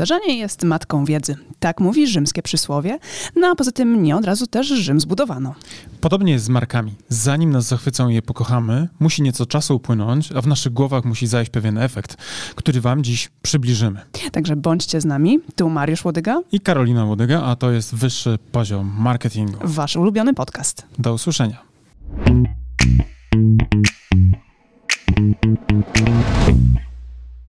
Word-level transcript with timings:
Powtarzanie 0.00 0.38
jest 0.38 0.64
matką 0.64 1.04
wiedzy. 1.04 1.36
Tak 1.58 1.80
mówi 1.80 2.06
rzymskie 2.06 2.42
przysłowie, 2.42 2.98
no 3.36 3.48
a 3.48 3.54
poza 3.54 3.72
tym 3.72 4.02
nie 4.02 4.16
od 4.16 4.24
razu 4.24 4.46
też 4.46 4.68
Rzym 4.68 5.00
zbudowano. 5.00 5.54
Podobnie 6.00 6.32
jest 6.32 6.44
z 6.44 6.48
markami. 6.48 6.94
Zanim 7.08 7.50
nas 7.50 7.64
zachwycą 7.64 8.08
i 8.08 8.14
je 8.14 8.22
pokochamy, 8.22 8.88
musi 9.00 9.22
nieco 9.22 9.46
czasu 9.46 9.76
upłynąć, 9.76 10.32
a 10.32 10.40
w 10.40 10.46
naszych 10.46 10.72
głowach 10.72 11.04
musi 11.04 11.26
zajść 11.26 11.50
pewien 11.50 11.78
efekt, 11.78 12.16
który 12.54 12.80
wam 12.80 13.04
dziś 13.04 13.30
przybliżymy. 13.42 14.00
Także 14.32 14.56
bądźcie 14.56 15.00
z 15.00 15.04
nami. 15.04 15.38
Tu 15.56 15.70
Mariusz 15.70 16.04
Łodyga. 16.04 16.40
I 16.52 16.60
Karolina 16.60 17.04
Łodyga, 17.04 17.42
a 17.42 17.56
to 17.56 17.70
jest 17.70 17.94
wyższy 17.94 18.38
poziom 18.52 18.92
marketingu. 18.98 19.58
Wasz 19.64 19.96
ulubiony 19.96 20.34
podcast. 20.34 20.86
Do 20.98 21.14
usłyszenia. 21.14 21.62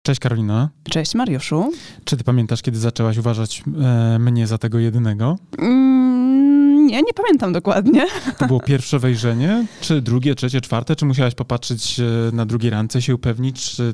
Cześć 0.06 0.20
Karolina. 0.20 0.70
Cześć 0.90 1.16
Mariuszu. 1.16 1.72
Czy 2.06 2.18
ty 2.18 2.24
pamiętasz, 2.24 2.62
kiedy 2.62 2.80
zaczęłaś 2.80 3.18
uważać 3.18 3.64
e, 3.82 4.20
mnie 4.20 4.48
za 4.48 4.58
tego 4.58 4.80
jedynego? 4.80 5.38
Mm, 5.60 6.13
nie, 6.94 7.02
nie 7.02 7.14
pamiętam 7.14 7.54
dokładnie. 7.54 8.08
To 8.38 8.48
było 8.48 8.60
pierwsze 8.60 9.00
wejrzenie, 9.00 9.66
czy 9.82 10.02
drugie, 10.02 10.36
trzecie, 10.36 10.62
czwarte? 10.62 10.96
Czy 10.96 11.06
musiałaś 11.06 11.36
popatrzeć 11.36 12.00
e, 12.00 12.04
na 12.36 12.46
drugiej 12.46 12.72
rance, 12.72 13.02
się 13.02 13.16
upewnić, 13.16 13.70
czy 13.72 13.94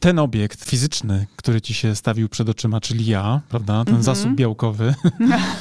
ten 0.00 0.18
obiekt 0.18 0.64
fizyczny, 0.64 1.26
który 1.36 1.60
ci 1.60 1.74
się 1.74 1.96
stawił 1.96 2.28
przed 2.28 2.48
oczyma, 2.48 2.80
czyli 2.80 3.06
ja, 3.06 3.40
prawda, 3.48 3.84
ten 3.84 3.94
mm 3.94 4.02
-hmm. 4.02 4.04
zasób 4.04 4.34
białkowy, 4.34 4.94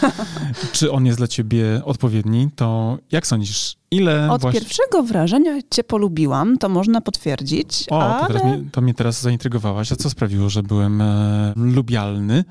czy 0.74 0.92
on 0.92 1.05
jest 1.05 1.18
dla 1.18 1.28
ciebie 1.28 1.82
odpowiedni, 1.86 2.50
to 2.55 2.98
jak 3.12 3.27
sądzisz, 3.27 3.80
Ile 3.91 4.32
Od 4.32 4.41
właśnie... 4.41 4.62
pierwszego 4.62 5.04
wrażenia 5.04 5.60
cię 5.72 5.84
polubiłam, 5.84 6.58
to 6.58 6.70
można 6.70 7.02
potwierdzić. 7.02 7.86
O, 7.90 8.04
ale... 8.04 8.40
to, 8.40 8.46
mnie, 8.46 8.64
to 8.72 8.82
mnie 8.82 8.94
teraz 8.94 9.22
zaintrygowałaś. 9.22 9.91
A 9.91 9.96
co 9.96 10.10
sprawiło, 10.10 10.49
że 10.49 10.64
byłem 10.64 11.02
e, 11.02 11.54
lubialny? 11.55 12.43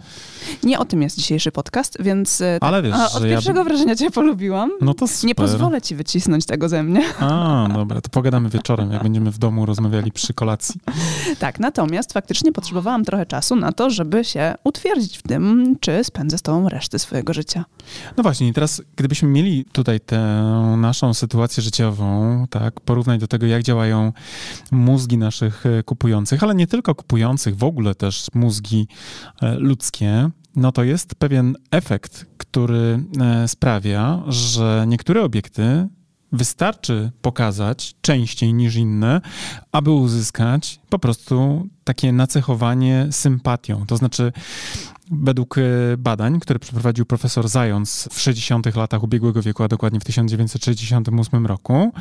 Nie 0.62 0.78
o 0.78 0.84
tym 0.84 1.02
jest 1.02 1.16
dzisiejszy 1.16 1.52
podcast, 1.52 1.96
więc 2.00 2.40
e, 2.40 2.58
ale 2.60 2.82
wiesz, 2.82 2.94
a, 2.94 3.10
od 3.10 3.22
pierwszego 3.22 3.58
ja... 3.58 3.64
wrażenia 3.64 3.96
cię 3.96 4.10
polubiłam. 4.20 4.70
No 4.80 4.94
to 4.94 5.08
super. 5.08 5.28
Nie 5.28 5.34
pozwolę 5.34 5.82
ci 5.82 5.94
wycisnąć 5.94 6.46
tego 6.46 6.68
ze 6.68 6.82
mnie. 6.82 7.02
A, 7.20 7.68
dobra, 7.74 8.00
to 8.00 8.08
pogadamy 8.08 8.48
wieczorem, 8.48 8.92
jak 8.92 9.02
będziemy 9.02 9.30
w 9.30 9.38
domu 9.38 9.66
rozmawiali 9.66 10.12
przy 10.12 10.34
kolacji. 10.34 10.80
tak, 11.38 11.60
natomiast 11.60 12.12
faktycznie 12.12 12.52
potrzebowałam 12.52 13.04
trochę 13.04 13.26
czasu 13.26 13.56
na 13.56 13.72
to, 13.72 13.90
żeby 13.90 14.24
się 14.24 14.54
utwierdzić 14.64 15.18
w 15.18 15.22
tym, 15.22 15.76
czy 15.80 16.04
spędzę 16.04 16.38
z 16.38 16.42
tobą 16.42 16.68
resztę 16.68 16.98
swojego 16.98 17.32
życia. 17.32 17.64
No 18.16 18.22
właśnie, 18.22 18.48
i 18.48 18.52
teraz 18.52 18.82
gdybyśmy 18.96 19.28
mieli 19.28 19.64
tutaj 19.72 20.00
tę 20.00 20.18
naszą 20.78 21.14
sytuację, 21.14 21.62
życiową, 21.62 22.46
tak, 22.50 22.80
porównać 22.80 23.20
do 23.20 23.26
tego, 23.26 23.46
jak 23.46 23.62
działają 23.62 24.12
mózgi 24.70 25.18
naszych 25.18 25.64
kupujących, 25.84 26.42
ale 26.42 26.54
nie 26.54 26.66
tylko 26.66 26.94
kupujących, 26.94 27.56
w 27.56 27.64
ogóle 27.64 27.94
też 27.94 28.26
mózgi 28.34 28.88
e, 29.42 29.54
ludzkie, 29.54 30.30
no 30.58 30.72
to 30.72 30.84
jest 30.84 31.14
pewien 31.14 31.56
efekt, 31.70 32.26
który 32.36 33.04
e, 33.20 33.48
sprawia, 33.48 34.22
że 34.26 34.84
niektóre 34.88 35.22
obiekty 35.22 35.88
wystarczy 36.32 37.10
pokazać 37.22 37.94
częściej 38.00 38.54
niż 38.54 38.74
inne, 38.74 39.20
aby 39.72 39.90
uzyskać 39.90 40.80
po 40.88 40.98
prostu 40.98 41.66
takie 41.84 42.12
nacechowanie 42.12 43.06
sympatią. 43.10 43.86
To 43.86 43.96
znaczy, 43.96 44.32
według 45.10 45.58
e, 45.58 45.62
badań, 45.98 46.40
które 46.40 46.58
przeprowadził 46.58 47.06
profesor 47.06 47.48
Zając 47.48 48.08
w 48.12 48.20
60. 48.20 48.76
latach 48.76 49.02
ubiegłego 49.02 49.42
wieku, 49.42 49.62
a 49.62 49.68
dokładnie 49.68 50.00
w 50.00 50.04
1968 50.04 51.46
roku, 51.46 51.92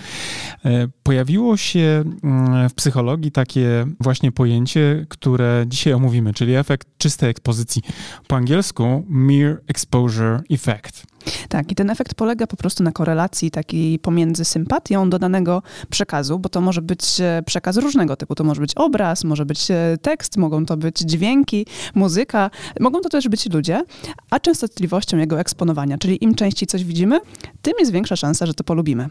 e, 0.66 0.88
pojawiło 1.04 1.58
się 1.58 2.04
mm, 2.24 2.70
w 2.70 2.74
psychologii 2.74 3.32
takie 3.32 3.86
właśnie 4.00 4.32
pojęcie, 4.32 5.06
które 5.10 5.66
dzisiaj 5.68 5.94
omówimy, 5.94 6.34
czyli 6.34 6.56
efekt 6.56 6.88
czystej 6.98 7.30
ekspozycji. 7.30 7.82
Po 8.28 8.36
angielsku 8.36 9.06
mere 9.08 9.58
exposure 9.68 10.42
effect. 10.50 11.17
Tak, 11.50 11.72
i 11.72 11.76
ten 11.76 11.90
efekt 11.90 12.14
polega 12.14 12.48
po 12.48 12.58
prostu 12.58 12.84
na 12.84 12.92
korelacji 12.92 13.52
takiej 13.52 14.00
pomiędzy 14.00 14.46
sympatią 14.46 15.10
do 15.10 15.20
danego 15.20 15.64
przekazu, 15.90 16.40
bo 16.40 16.50
to 16.50 16.62
może 16.62 16.82
być 16.82 17.22
e, 17.22 17.44
przekaz 17.46 17.78
różnego 17.78 18.16
typu. 18.16 18.36
To 18.36 18.44
może 18.44 18.62
być 18.62 18.74
obraz, 18.76 19.24
może 19.24 19.46
być 19.46 19.72
e, 19.72 19.98
tekst, 20.02 20.38
mogą 20.38 20.66
to 20.66 20.78
być 20.78 21.00
dźwięki, 21.00 21.66
muzyka, 21.96 22.50
mogą 22.80 23.02
to 23.02 23.10
też 23.10 23.28
być 23.28 23.54
ludzie, 23.54 23.84
a 24.30 24.40
częstotliwością 24.40 25.18
jego 25.18 25.40
eksponowania, 25.40 25.98
czyli 25.98 26.24
im 26.24 26.36
częściej 26.36 26.68
coś 26.68 26.84
widzimy, 26.84 27.20
tym 27.62 27.74
jest 27.80 27.92
większa 27.92 28.16
szansa, 28.16 28.46
że 28.46 28.54
to 28.54 28.64
polubimy. 28.64 29.10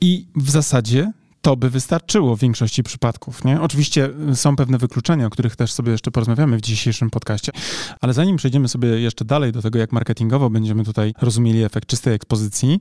I 0.00 0.26
w 0.36 0.50
zasadzie 0.50 1.12
to 1.42 1.56
by 1.56 1.70
wystarczyło 1.70 2.36
w 2.36 2.40
większości 2.40 2.82
przypadków. 2.82 3.44
Nie? 3.44 3.60
Oczywiście 3.60 4.10
są 4.34 4.56
pewne 4.56 4.78
wykluczenia, 4.78 5.26
o 5.26 5.30
których 5.30 5.56
też 5.56 5.72
sobie 5.72 5.92
jeszcze 5.92 6.10
porozmawiamy 6.10 6.56
w 6.56 6.60
dzisiejszym 6.60 7.10
podcaście, 7.10 7.52
ale 8.00 8.12
zanim 8.12 8.36
przejdziemy 8.36 8.68
sobie 8.68 8.88
jeszcze 8.88 9.24
dalej 9.24 9.52
do 9.52 9.62
tego, 9.62 9.78
jak 9.78 9.92
marketingowo 9.92 10.50
będziemy 10.50 10.84
tutaj 10.84 11.14
rozumieli 11.20 11.64
efekt 11.64 11.88
czystej 11.88 12.14
ekspozycji, 12.14 12.80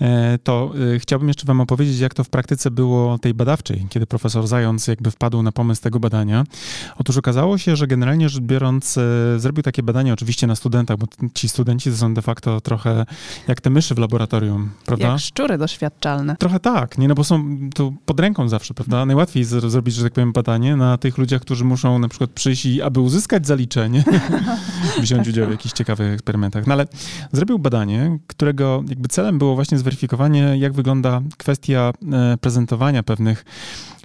e, 0.00 0.38
to 0.38 0.72
e, 0.94 0.98
chciałbym 0.98 1.28
jeszcze 1.28 1.46
wam 1.46 1.60
opowiedzieć, 1.60 1.98
jak 1.98 2.14
to 2.14 2.24
w 2.24 2.28
praktyce 2.28 2.70
było 2.70 3.18
tej 3.18 3.34
badawczej, 3.34 3.86
kiedy 3.88 4.06
profesor 4.06 4.46
Zając 4.46 4.86
jakby 4.86 5.10
wpadł 5.10 5.42
na 5.42 5.52
pomysł 5.52 5.82
tego 5.82 6.00
badania. 6.00 6.44
Otóż 6.96 7.16
okazało 7.16 7.58
się, 7.58 7.76
że 7.76 7.86
generalnie 7.86 8.28
rzecz 8.28 8.42
biorąc 8.42 8.98
e, 8.98 9.02
zrobił 9.36 9.62
takie 9.62 9.82
badanie 9.82 10.12
oczywiście 10.12 10.46
na 10.46 10.56
studentach, 10.56 10.96
bo 10.96 11.06
ci 11.34 11.48
studenci 11.48 11.90
to 11.90 11.96
są 11.96 12.14
de 12.14 12.22
facto 12.22 12.60
trochę 12.60 13.06
jak 13.48 13.60
te 13.60 13.70
myszy 13.70 13.94
w 13.94 13.98
laboratorium, 13.98 14.70
prawda? 14.86 15.08
Jak 15.08 15.20
szczury 15.20 15.58
doświadczalne. 15.58 16.36
Trochę 16.36 16.60
tak, 16.60 16.98
nie? 16.98 17.08
No 17.08 17.14
bo 17.14 17.24
są 17.24 17.58
pod 18.04 18.20
ręką 18.20 18.48
zawsze, 18.48 18.74
prawda? 18.74 19.06
Najłatwiej 19.06 19.44
zrobić, 19.44 19.94
że 19.94 20.02
tak 20.02 20.12
powiem, 20.12 20.32
badanie 20.32 20.76
na 20.76 20.98
tych 20.98 21.18
ludziach, 21.18 21.40
którzy 21.40 21.64
muszą 21.64 21.98
na 21.98 22.08
przykład 22.08 22.30
przyjść 22.30 22.66
i 22.66 22.82
aby 22.82 23.00
uzyskać 23.00 23.46
zaliczenie, 23.46 24.04
wziąć 25.02 25.28
udział 25.28 25.48
w 25.48 25.50
jakichś 25.50 25.74
ciekawych 25.74 26.12
eksperymentach. 26.12 26.66
No 26.66 26.72
ale 26.72 26.86
zrobił 27.32 27.58
badanie, 27.58 28.18
którego 28.26 28.84
jakby 28.88 29.08
celem 29.08 29.38
było 29.38 29.54
właśnie 29.54 29.78
zweryfikowanie, 29.78 30.56
jak 30.58 30.72
wygląda 30.72 31.22
kwestia 31.36 31.92
e, 32.12 32.36
prezentowania 32.36 33.02
pewnych 33.02 33.44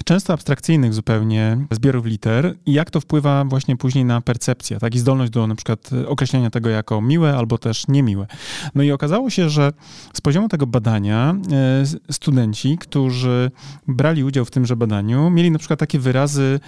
często 0.06 0.34
abstrakcyjnych 0.34 0.94
zupełnie 0.94 1.58
zbiorów 1.72 2.06
liter 2.06 2.56
i 2.66 2.74
jak 2.74 2.92
to 2.92 3.00
wpływa 3.00 3.46
właśnie 3.46 3.78
później 3.78 4.06
na 4.06 4.22
percepcję, 4.22 4.80
tak 4.80 4.96
i 4.96 5.00
zdolność 5.00 5.32
do 5.32 5.48
na 5.48 5.56
przykład 5.56 5.90
określenia 6.08 6.50
tego 6.50 6.70
jako 6.70 7.02
miłe 7.02 7.38
albo 7.38 7.58
też 7.58 7.88
niemiłe. 7.88 8.28
No 8.76 8.84
i 8.84 8.92
okazało 8.92 9.30
się, 9.30 9.50
że 9.50 9.72
z 10.14 10.22
poziomu 10.22 10.50
tego 10.50 10.68
badania 10.68 11.36
e, 11.52 12.14
studenci, 12.14 12.78
którzy 12.78 13.52
brali 13.88 14.24
udział 14.24 14.46
w 14.46 14.52
tymże 14.52 14.76
badaniu, 14.76 15.30
mieli 15.30 15.52
na 15.52 15.60
przykład 15.60 15.80
takie 15.80 16.00
wyrazy 16.00 16.60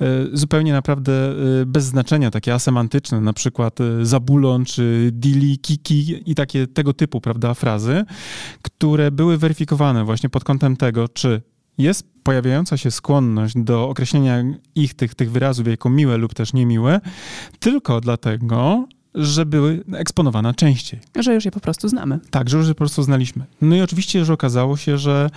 e, 0.00 0.06
zupełnie 0.32 0.72
naprawdę 0.72 1.12
e, 1.12 1.66
bez 1.66 1.84
znaczenia, 1.84 2.30
takie 2.30 2.54
asemantyczne, 2.54 3.20
na 3.20 3.32
przykład 3.32 3.78
zabulon 4.02 4.64
czy 4.64 5.10
dili, 5.12 5.58
kiki 5.58 6.30
i 6.30 6.34
takie 6.34 6.66
tego 6.66 6.92
typu, 6.92 7.20
prawda, 7.20 7.54
frazy, 7.54 8.04
które 8.62 9.10
były 9.10 9.38
weryfikowane 9.38 10.04
właśnie 10.04 10.28
pod 10.28 10.44
kątem 10.44 10.76
tego, 10.76 11.08
czy 11.08 11.42
jest 11.78 12.06
pojawiająca 12.22 12.76
się 12.76 12.90
skłonność 12.90 13.54
do 13.56 13.88
określenia 13.88 14.44
ich, 14.74 14.94
tych, 14.94 15.14
tych 15.14 15.30
wyrazów 15.30 15.68
jako 15.68 15.90
miłe 15.90 16.16
lub 16.16 16.34
też 16.34 16.52
niemiłe, 16.52 17.00
tylko 17.58 18.00
dlatego, 18.00 18.86
że 19.14 19.46
były 19.46 19.84
eksponowane 19.92 20.54
częściej. 20.54 21.00
Że 21.18 21.34
już 21.34 21.44
je 21.44 21.50
po 21.50 21.60
prostu 21.60 21.88
znamy. 21.88 22.18
Tak, 22.30 22.50
że 22.50 22.56
już 22.56 22.68
je 22.68 22.74
po 22.74 22.78
prostu 22.78 23.02
znaliśmy. 23.02 23.44
No 23.60 23.76
i 23.76 23.80
oczywiście, 23.80 24.24
że 24.24 24.32
okazało 24.32 24.76
się, 24.76 24.98
że 24.98 25.30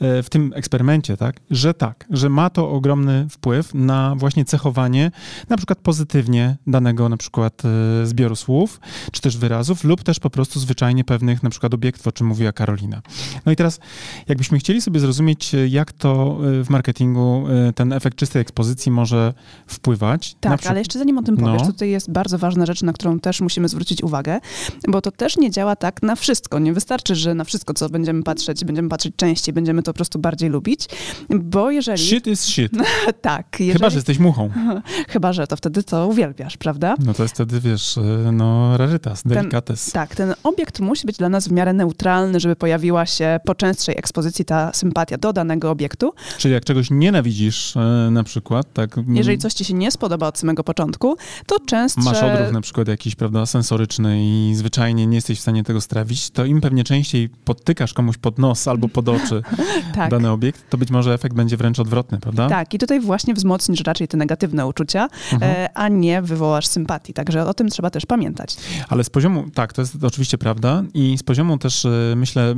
e, 0.00 0.22
w 0.22 0.30
tym 0.30 0.52
eksperymencie, 0.54 1.16
tak, 1.16 1.40
że 1.50 1.74
tak, 1.74 2.06
że 2.10 2.28
ma 2.28 2.50
to 2.50 2.70
ogromny 2.70 3.26
wpływ 3.30 3.74
na 3.74 4.14
właśnie 4.16 4.44
cechowanie 4.44 5.10
na 5.48 5.56
przykład 5.56 5.78
pozytywnie 5.78 6.56
danego 6.66 7.08
na 7.08 7.16
przykład 7.16 7.62
e, 7.64 8.06
zbioru 8.06 8.36
słów, 8.36 8.80
czy 9.12 9.20
też 9.20 9.36
wyrazów, 9.36 9.84
lub 9.84 10.02
też 10.02 10.20
po 10.20 10.30
prostu 10.30 10.60
zwyczajnie 10.60 11.04
pewnych 11.04 11.42
na 11.42 11.50
przykład 11.50 11.74
obiektów, 11.74 12.06
o 12.06 12.12
czym 12.12 12.26
mówiła 12.26 12.52
Karolina. 12.52 13.02
No 13.46 13.52
i 13.52 13.56
teraz, 13.56 13.80
jakbyśmy 14.28 14.58
chcieli 14.58 14.80
sobie 14.80 15.00
zrozumieć, 15.00 15.52
jak 15.68 15.92
to 15.92 16.38
e, 16.60 16.64
w 16.64 16.70
marketingu 16.70 17.44
ten 17.74 17.92
efekt 17.92 18.18
czystej 18.18 18.42
ekspozycji 18.42 18.92
może 18.92 19.34
wpływać. 19.66 20.36
Tak, 20.40 20.52
przykład... 20.52 20.70
ale 20.70 20.80
jeszcze 20.80 20.98
zanim 20.98 21.18
o 21.18 21.22
tym 21.22 21.36
powiesz, 21.36 21.62
no. 21.62 21.66
tutaj 21.66 21.90
jest 21.90 22.10
bardzo 22.10 22.38
ważna 22.38 22.66
rzecz, 22.66 22.82
na 22.82 22.92
którą 22.92 23.17
też 23.20 23.40
musimy 23.40 23.68
zwrócić 23.68 24.02
uwagę, 24.02 24.40
bo 24.88 25.00
to 25.00 25.10
też 25.10 25.36
nie 25.36 25.50
działa 25.50 25.76
tak 25.76 26.02
na 26.02 26.16
wszystko. 26.16 26.58
Nie 26.58 26.72
wystarczy, 26.72 27.14
że 27.14 27.34
na 27.34 27.44
wszystko, 27.44 27.74
co 27.74 27.88
będziemy 27.88 28.22
patrzeć, 28.22 28.64
będziemy 28.64 28.88
patrzeć 28.88 29.16
częściej, 29.16 29.52
będziemy 29.54 29.82
to 29.82 29.92
po 29.92 29.96
prostu 29.96 30.18
bardziej 30.18 30.50
lubić, 30.50 30.86
bo 31.30 31.70
jeżeli... 31.70 32.06
Shit 32.06 32.26
is 32.26 32.44
shit. 32.44 32.72
tak. 33.20 33.46
Jeżeli... 33.60 33.72
Chyba, 33.72 33.90
że 33.90 33.96
jesteś 33.96 34.18
muchą. 34.18 34.50
Chyba, 35.08 35.32
że 35.32 35.46
to 35.46 35.56
wtedy 35.56 35.82
to 35.82 36.06
uwielbiasz, 36.06 36.56
prawda? 36.56 36.94
No 37.04 37.14
to 37.14 37.22
jest 37.22 37.34
wtedy, 37.34 37.60
wiesz, 37.60 37.98
e, 37.98 38.32
no 38.32 38.76
rarytas, 38.76 39.22
delikates. 39.22 39.84
Ten, 39.84 39.92
tak, 39.92 40.16
ten 40.16 40.34
obiekt 40.42 40.80
musi 40.80 41.06
być 41.06 41.16
dla 41.16 41.28
nas 41.28 41.48
w 41.48 41.52
miarę 41.52 41.72
neutralny, 41.72 42.40
żeby 42.40 42.56
pojawiła 42.56 43.06
się 43.06 43.40
po 43.44 43.54
częstszej 43.54 43.98
ekspozycji 43.98 44.44
ta 44.44 44.72
sympatia 44.72 45.18
do 45.18 45.32
danego 45.32 45.70
obiektu. 45.70 46.12
Czyli 46.38 46.54
jak 46.54 46.64
czegoś 46.64 46.90
nienawidzisz 46.90 47.76
e, 47.76 48.08
na 48.10 48.24
przykład, 48.24 48.72
tak... 48.72 48.96
Jeżeli 49.08 49.38
coś 49.38 49.54
ci 49.54 49.64
się 49.64 49.74
nie 49.74 49.90
spodoba 49.90 50.28
od 50.28 50.38
samego 50.38 50.64
początku, 50.64 51.16
to 51.46 51.60
często... 51.60 52.00
Masz 52.00 52.22
odruch 52.22 52.52
na 52.52 52.60
przykład 52.60 52.88
jakiś 52.88 53.07
jakiś, 53.08 53.16
prawda, 53.16 53.46
sensoryczny 53.46 54.18
i 54.24 54.54
zwyczajnie 54.54 55.06
nie 55.06 55.14
jesteś 55.14 55.38
w 55.38 55.42
stanie 55.42 55.64
tego 55.64 55.80
strawić, 55.80 56.30
to 56.30 56.44
im 56.44 56.60
pewnie 56.60 56.84
częściej 56.84 57.28
podtykasz 57.28 57.92
komuś 57.92 58.16
pod 58.16 58.38
nos 58.38 58.68
albo 58.68 58.88
pod 58.88 59.08
oczy 59.08 59.42
tak. 59.94 60.10
dany 60.10 60.30
obiekt, 60.30 60.70
to 60.70 60.78
być 60.78 60.90
może 60.90 61.14
efekt 61.14 61.36
będzie 61.36 61.56
wręcz 61.56 61.78
odwrotny, 61.78 62.18
prawda? 62.18 62.48
Tak, 62.48 62.74
i 62.74 62.78
tutaj 62.78 63.00
właśnie 63.00 63.34
wzmocnisz 63.34 63.80
raczej 63.80 64.08
te 64.08 64.16
negatywne 64.16 64.66
uczucia, 64.66 65.08
mhm. 65.32 65.52
E, 65.52 65.68
a 65.74 65.88
nie 65.88 66.22
wywołasz 66.22 66.66
sympatii, 66.66 67.12
także 67.12 67.46
o 67.46 67.54
tym 67.54 67.68
trzeba 67.68 67.90
też 67.90 68.06
pamiętać. 68.06 68.56
Ale 68.88 69.04
z 69.04 69.10
poziomu, 69.10 69.44
tak, 69.54 69.72
to 69.72 69.82
jest 69.82 70.04
oczywiście 70.04 70.38
prawda 70.38 70.82
i 70.94 71.18
z 71.18 71.22
poziomu 71.22 71.58
też, 71.58 71.84
e, 71.84 72.14
myślę, 72.16 72.54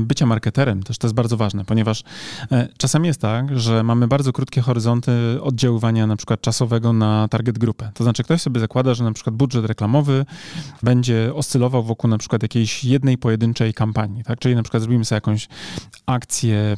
bycia 0.00 0.26
marketerem 0.26 0.82
też 0.82 0.98
to 0.98 1.06
jest 1.06 1.14
bardzo 1.14 1.36
ważne, 1.36 1.64
ponieważ 1.64 2.02
e, 2.52 2.68
czasami 2.78 3.06
jest 3.06 3.20
tak, 3.20 3.58
że 3.58 3.82
mamy 3.82 4.08
bardzo 4.08 4.32
krótkie 4.32 4.60
horyzonty 4.60 5.12
oddziaływania 5.42 6.06
na 6.06 6.16
przykład 6.16 6.40
czasowego 6.40 6.92
na 6.92 7.28
target 7.28 7.58
grupę. 7.58 7.90
To 7.94 8.04
znaczy 8.04 8.22
ktoś 8.22 8.42
sobie 8.42 8.60
zakłada, 8.60 8.94
że 8.94 9.04
na 9.04 9.12
przykład 9.12 9.36
budżet 9.36 9.64
reklamowy 9.64 9.89
będzie 10.82 11.34
oscylował 11.34 11.82
wokół 11.82 12.10
na 12.10 12.18
przykład 12.18 12.42
jakiejś 12.42 12.84
jednej 12.84 13.18
pojedynczej 13.18 13.74
kampanii, 13.74 14.24
tak? 14.24 14.38
Czyli 14.38 14.54
na 14.54 14.62
przykład 14.62 14.82
zrobimy 14.82 15.04
sobie 15.04 15.16
jakąś 15.16 15.48
akcję 16.06 16.76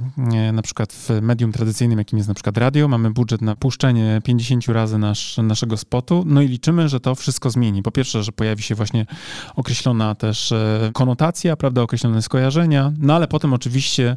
na 0.52 0.62
przykład 0.62 0.92
w 0.92 1.10
medium 1.22 1.52
tradycyjnym, 1.52 1.98
jakim 1.98 2.18
jest 2.18 2.28
na 2.28 2.34
przykład 2.34 2.58
radio, 2.58 2.88
mamy 2.88 3.10
budżet 3.10 3.42
na 3.42 3.56
puszczenie 3.56 4.20
50 4.24 4.68
razy 4.68 4.98
nasz, 4.98 5.36
naszego 5.36 5.76
spotu, 5.76 6.24
no 6.26 6.42
i 6.42 6.48
liczymy, 6.48 6.88
że 6.88 7.00
to 7.00 7.14
wszystko 7.14 7.50
zmieni. 7.50 7.82
Po 7.82 7.90
pierwsze, 7.90 8.22
że 8.22 8.32
pojawi 8.32 8.62
się 8.62 8.74
właśnie 8.74 9.06
określona 9.56 10.14
też 10.14 10.52
e, 10.52 10.90
konotacja, 10.92 11.56
prawda, 11.56 11.82
określone 11.82 12.22
skojarzenia, 12.22 12.92
no 12.98 13.14
ale 13.14 13.28
potem 13.28 13.52
oczywiście 13.52 14.16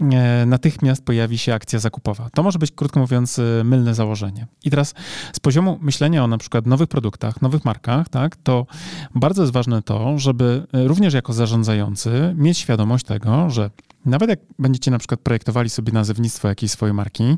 e, 0.00 0.46
natychmiast 0.46 1.04
pojawi 1.04 1.38
się 1.38 1.54
akcja 1.54 1.78
zakupowa. 1.78 2.30
To 2.30 2.42
może 2.42 2.58
być, 2.58 2.70
krótko 2.70 3.00
mówiąc, 3.00 3.38
e, 3.38 3.64
mylne 3.64 3.94
założenie. 3.94 4.46
I 4.64 4.70
teraz 4.70 4.94
z 5.32 5.40
poziomu 5.40 5.78
myślenia 5.82 6.24
o 6.24 6.26
na 6.26 6.38
przykład 6.38 6.66
nowych 6.66 6.88
produktach, 6.88 7.42
nowych 7.42 7.64
markach, 7.64 8.08
tak, 8.08 8.25
to 8.36 8.66
bardzo 9.14 9.42
jest 9.42 9.52
ważne 9.52 9.82
to, 9.82 10.18
żeby 10.18 10.66
również 10.72 11.14
jako 11.14 11.32
zarządzający 11.32 12.34
mieć 12.36 12.58
świadomość 12.58 13.04
tego, 13.04 13.50
że 13.50 13.70
nawet 14.06 14.30
jak 14.30 14.38
będziecie 14.58 14.90
na 14.90 14.98
przykład 14.98 15.20
projektowali 15.20 15.70
sobie 15.70 15.92
nazewnictwo 15.92 16.48
jakiejś 16.48 16.72
swojej 16.72 16.94
marki, 16.94 17.36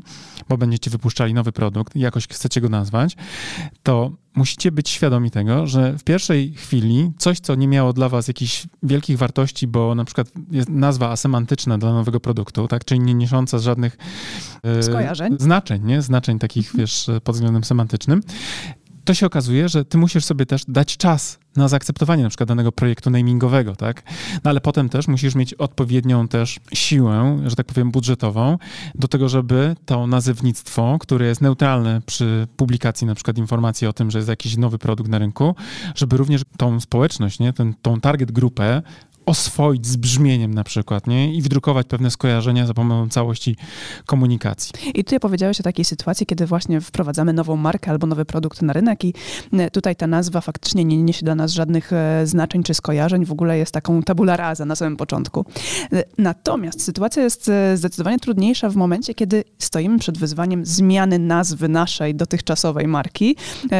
bo 0.49 0.57
będziecie 0.57 0.91
wypuszczali 0.91 1.33
nowy 1.33 1.51
produkt 1.51 1.95
i 1.95 1.99
jakoś 1.99 2.27
chcecie 2.27 2.61
go 2.61 2.69
nazwać, 2.69 3.15
to 3.83 4.11
musicie 4.35 4.71
być 4.71 4.89
świadomi 4.89 5.31
tego, 5.31 5.67
że 5.67 5.97
w 5.97 6.03
pierwszej 6.03 6.53
chwili 6.53 7.11
coś, 7.17 7.39
co 7.39 7.55
nie 7.55 7.67
miało 7.67 7.93
dla 7.93 8.09
was 8.09 8.27
jakichś 8.27 8.67
wielkich 8.83 9.17
wartości, 9.17 9.67
bo 9.67 9.95
na 9.95 10.05
przykład 10.05 10.31
jest 10.51 10.69
nazwa 10.69 11.09
asemantyczna 11.09 11.77
dla 11.77 11.93
nowego 11.93 12.19
produktu, 12.19 12.67
tak, 12.67 12.85
czyli 12.85 12.99
nie 12.99 13.13
niosąca 13.13 13.59
żadnych 13.59 13.97
e, 14.63 14.83
Skojarzeń. 14.83 15.35
znaczeń, 15.39 15.85
nie? 15.85 16.01
Znaczeń 16.01 16.39
takich, 16.39 16.65
mhm. 16.67 16.79
wiesz, 16.79 17.09
pod 17.23 17.35
względem 17.35 17.63
semantycznym, 17.63 18.21
to 19.09 19.13
się 19.13 19.25
okazuje, 19.25 19.69
że 19.69 19.85
ty 19.85 19.97
musisz 19.97 20.25
sobie 20.25 20.45
też 20.45 20.61
dać 20.67 20.97
czas 20.97 21.39
na 21.55 21.67
zaakceptowanie 21.67 22.23
na 22.23 22.29
przykład 22.29 22.49
danego 22.49 22.71
projektu 22.71 23.09
namingowego, 23.09 23.75
tak? 23.75 24.03
No 24.43 24.49
ale 24.49 24.61
potem 24.61 24.89
też 24.89 25.07
musisz 25.07 25.35
mieć 25.35 25.53
odpowiednią 25.53 26.27
też 26.27 26.59
siłę, 26.73 27.39
że 27.45 27.55
tak 27.55 27.65
powiem, 27.65 27.91
budżetową 27.91 28.57
do 28.95 29.07
tego, 29.07 29.29
żeby 29.29 29.75
to 29.85 30.07
nazewnictwo, 30.07 30.97
które 30.99 31.25
jest 31.25 31.41
neutralne 31.41 32.01
przy 32.05 32.47
publikacji 32.57 33.07
na 33.07 33.15
przykład 33.15 33.37
informacji 33.37 33.87
o 33.87 33.93
tym, 33.93 34.11
że 34.11 34.19
jest 34.19 34.29
jakiś 34.29 34.57
nowy 34.57 34.77
produkt 34.77 35.09
na 35.09 35.19
rynku, 35.19 35.55
żeby 35.95 36.17
również 36.17 36.41
tą 36.57 36.79
społeczność, 36.79 37.39
nie, 37.39 37.53
ten, 37.53 37.73
tą 37.81 38.01
target 38.01 38.31
grupę 38.31 38.81
oswoić 39.29 39.87
z 39.87 39.95
brzmieniem 39.95 40.53
na 40.53 40.63
przykład, 40.63 41.07
nie? 41.07 41.33
I 41.33 41.41
wdrukować 41.41 41.87
pewne 41.87 42.11
skojarzenia 42.11 42.65
za 42.65 42.73
pomocą 42.73 43.09
całości 43.09 43.55
komunikacji. 44.05 44.73
I 44.93 45.03
tutaj 45.03 45.19
powiedziałeś 45.19 45.59
o 45.59 45.63
takiej 45.63 45.85
sytuacji, 45.85 46.25
kiedy 46.25 46.45
właśnie 46.45 46.81
wprowadzamy 46.81 47.33
nową 47.33 47.55
markę 47.55 47.91
albo 47.91 48.07
nowy 48.07 48.25
produkt 48.25 48.61
na 48.61 48.73
rynek 48.73 49.03
i 49.03 49.13
e, 49.53 49.71
tutaj 49.71 49.95
ta 49.95 50.07
nazwa 50.07 50.41
faktycznie 50.41 50.85
nie 50.85 51.03
niesie 51.03 51.25
dla 51.25 51.35
nas 51.35 51.51
żadnych 51.51 51.93
e, 51.93 52.27
znaczeń 52.27 52.63
czy 52.63 52.73
skojarzeń, 52.73 53.25
w 53.25 53.31
ogóle 53.31 53.57
jest 53.57 53.71
taką 53.71 54.03
tabula 54.03 54.37
rasa 54.37 54.65
na 54.65 54.75
samym 54.75 54.97
początku. 54.97 55.45
E, 55.93 56.03
natomiast 56.17 56.83
sytuacja 56.83 57.23
jest 57.23 57.51
zdecydowanie 57.75 58.19
trudniejsza 58.19 58.69
w 58.69 58.75
momencie, 58.75 59.13
kiedy 59.13 59.43
stoimy 59.59 59.99
przed 59.99 60.17
wyzwaniem 60.17 60.65
zmiany 60.65 61.19
nazwy 61.19 61.69
naszej 61.69 62.15
dotychczasowej 62.15 62.87
marki, 62.87 63.35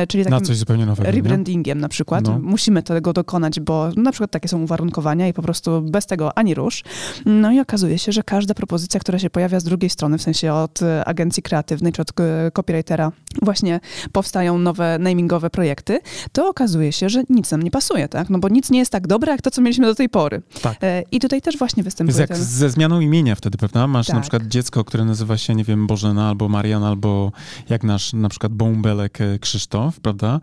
czyli 0.08 0.24
takim 0.24 0.40
na 0.40 0.46
coś 0.46 0.58
zupełnie 0.58 0.86
nowego, 0.86 1.12
rebrandingiem 1.12 1.78
nie? 1.78 1.82
na 1.82 1.90
przykład. 1.90 2.26
No. 2.26 2.40
Musimy 2.40 2.84
tego 2.84 3.14
dokonać, 3.14 3.60
bo 3.60 3.90
na 3.96 4.12
przykład 4.12 4.32
takie 4.32 4.48
są 4.48 4.62
uwarunkowania 4.62 5.28
i 5.28 5.34
po 5.40 5.44
prostu 5.44 5.82
bez 5.82 6.06
tego 6.06 6.38
ani 6.38 6.56
rusz. 6.56 6.84
No 7.26 7.52
i 7.52 7.60
okazuje 7.60 8.00
się, 8.00 8.12
że 8.12 8.24
każda 8.24 8.54
propozycja, 8.54 9.00
która 9.00 9.20
się 9.20 9.30
pojawia 9.30 9.60
z 9.60 9.64
drugiej 9.64 9.90
strony, 9.90 10.18
w 10.18 10.22
sensie 10.22 10.54
od 10.54 10.82
e, 10.82 11.06
agencji 11.06 11.44
kreatywnej 11.44 11.94
czy 11.94 12.02
od 12.02 12.20
e, 12.20 12.52
copywritera, 12.52 13.12
właśnie 13.42 13.80
powstają 14.12 14.58
nowe 14.58 15.00
namingowe 15.00 15.50
projekty, 15.50 16.00
to 16.32 16.50
okazuje 16.50 16.92
się, 16.92 17.10
że 17.10 17.24
nic 17.30 17.52
nam 17.52 17.64
nie 17.64 17.72
pasuje, 17.72 18.08
tak? 18.08 18.30
No 18.30 18.40
bo 18.40 18.50
nic 18.50 18.70
nie 18.70 18.80
jest 18.80 18.92
tak 18.92 19.08
dobre, 19.08 19.32
jak 19.32 19.42
to, 19.42 19.52
co 19.52 19.62
mieliśmy 19.62 19.86
do 19.86 19.96
tej 19.96 20.10
pory. 20.10 20.42
Tak. 20.62 20.78
E, 20.84 21.04
I 21.12 21.20
tutaj 21.20 21.42
też 21.42 21.58
właśnie 21.58 21.84
występuje 21.84 22.20
jest 22.20 22.20
jak 22.20 22.40
ten... 22.40 22.48
ze 22.48 22.70
zmianą 22.70 23.00
imienia 23.00 23.36
wtedy, 23.36 23.58
prawda? 23.58 23.88
Masz 23.88 24.08
tak. 24.08 24.16
na 24.16 24.22
przykład 24.22 24.48
dziecko, 24.48 24.84
które 24.84 25.06
nazywa 25.06 25.38
się, 25.38 25.56
nie 25.56 25.64
wiem, 25.64 25.88
Bożena 25.88 26.30
albo 26.30 26.50
Marian, 26.50 26.84
albo 26.84 27.32
jak 27.70 27.84
nasz 27.84 28.14
na 28.14 28.30
przykład 28.30 28.54
Bąbelek 28.54 29.18
Krzysztof, 29.42 30.00
prawda? 30.00 30.40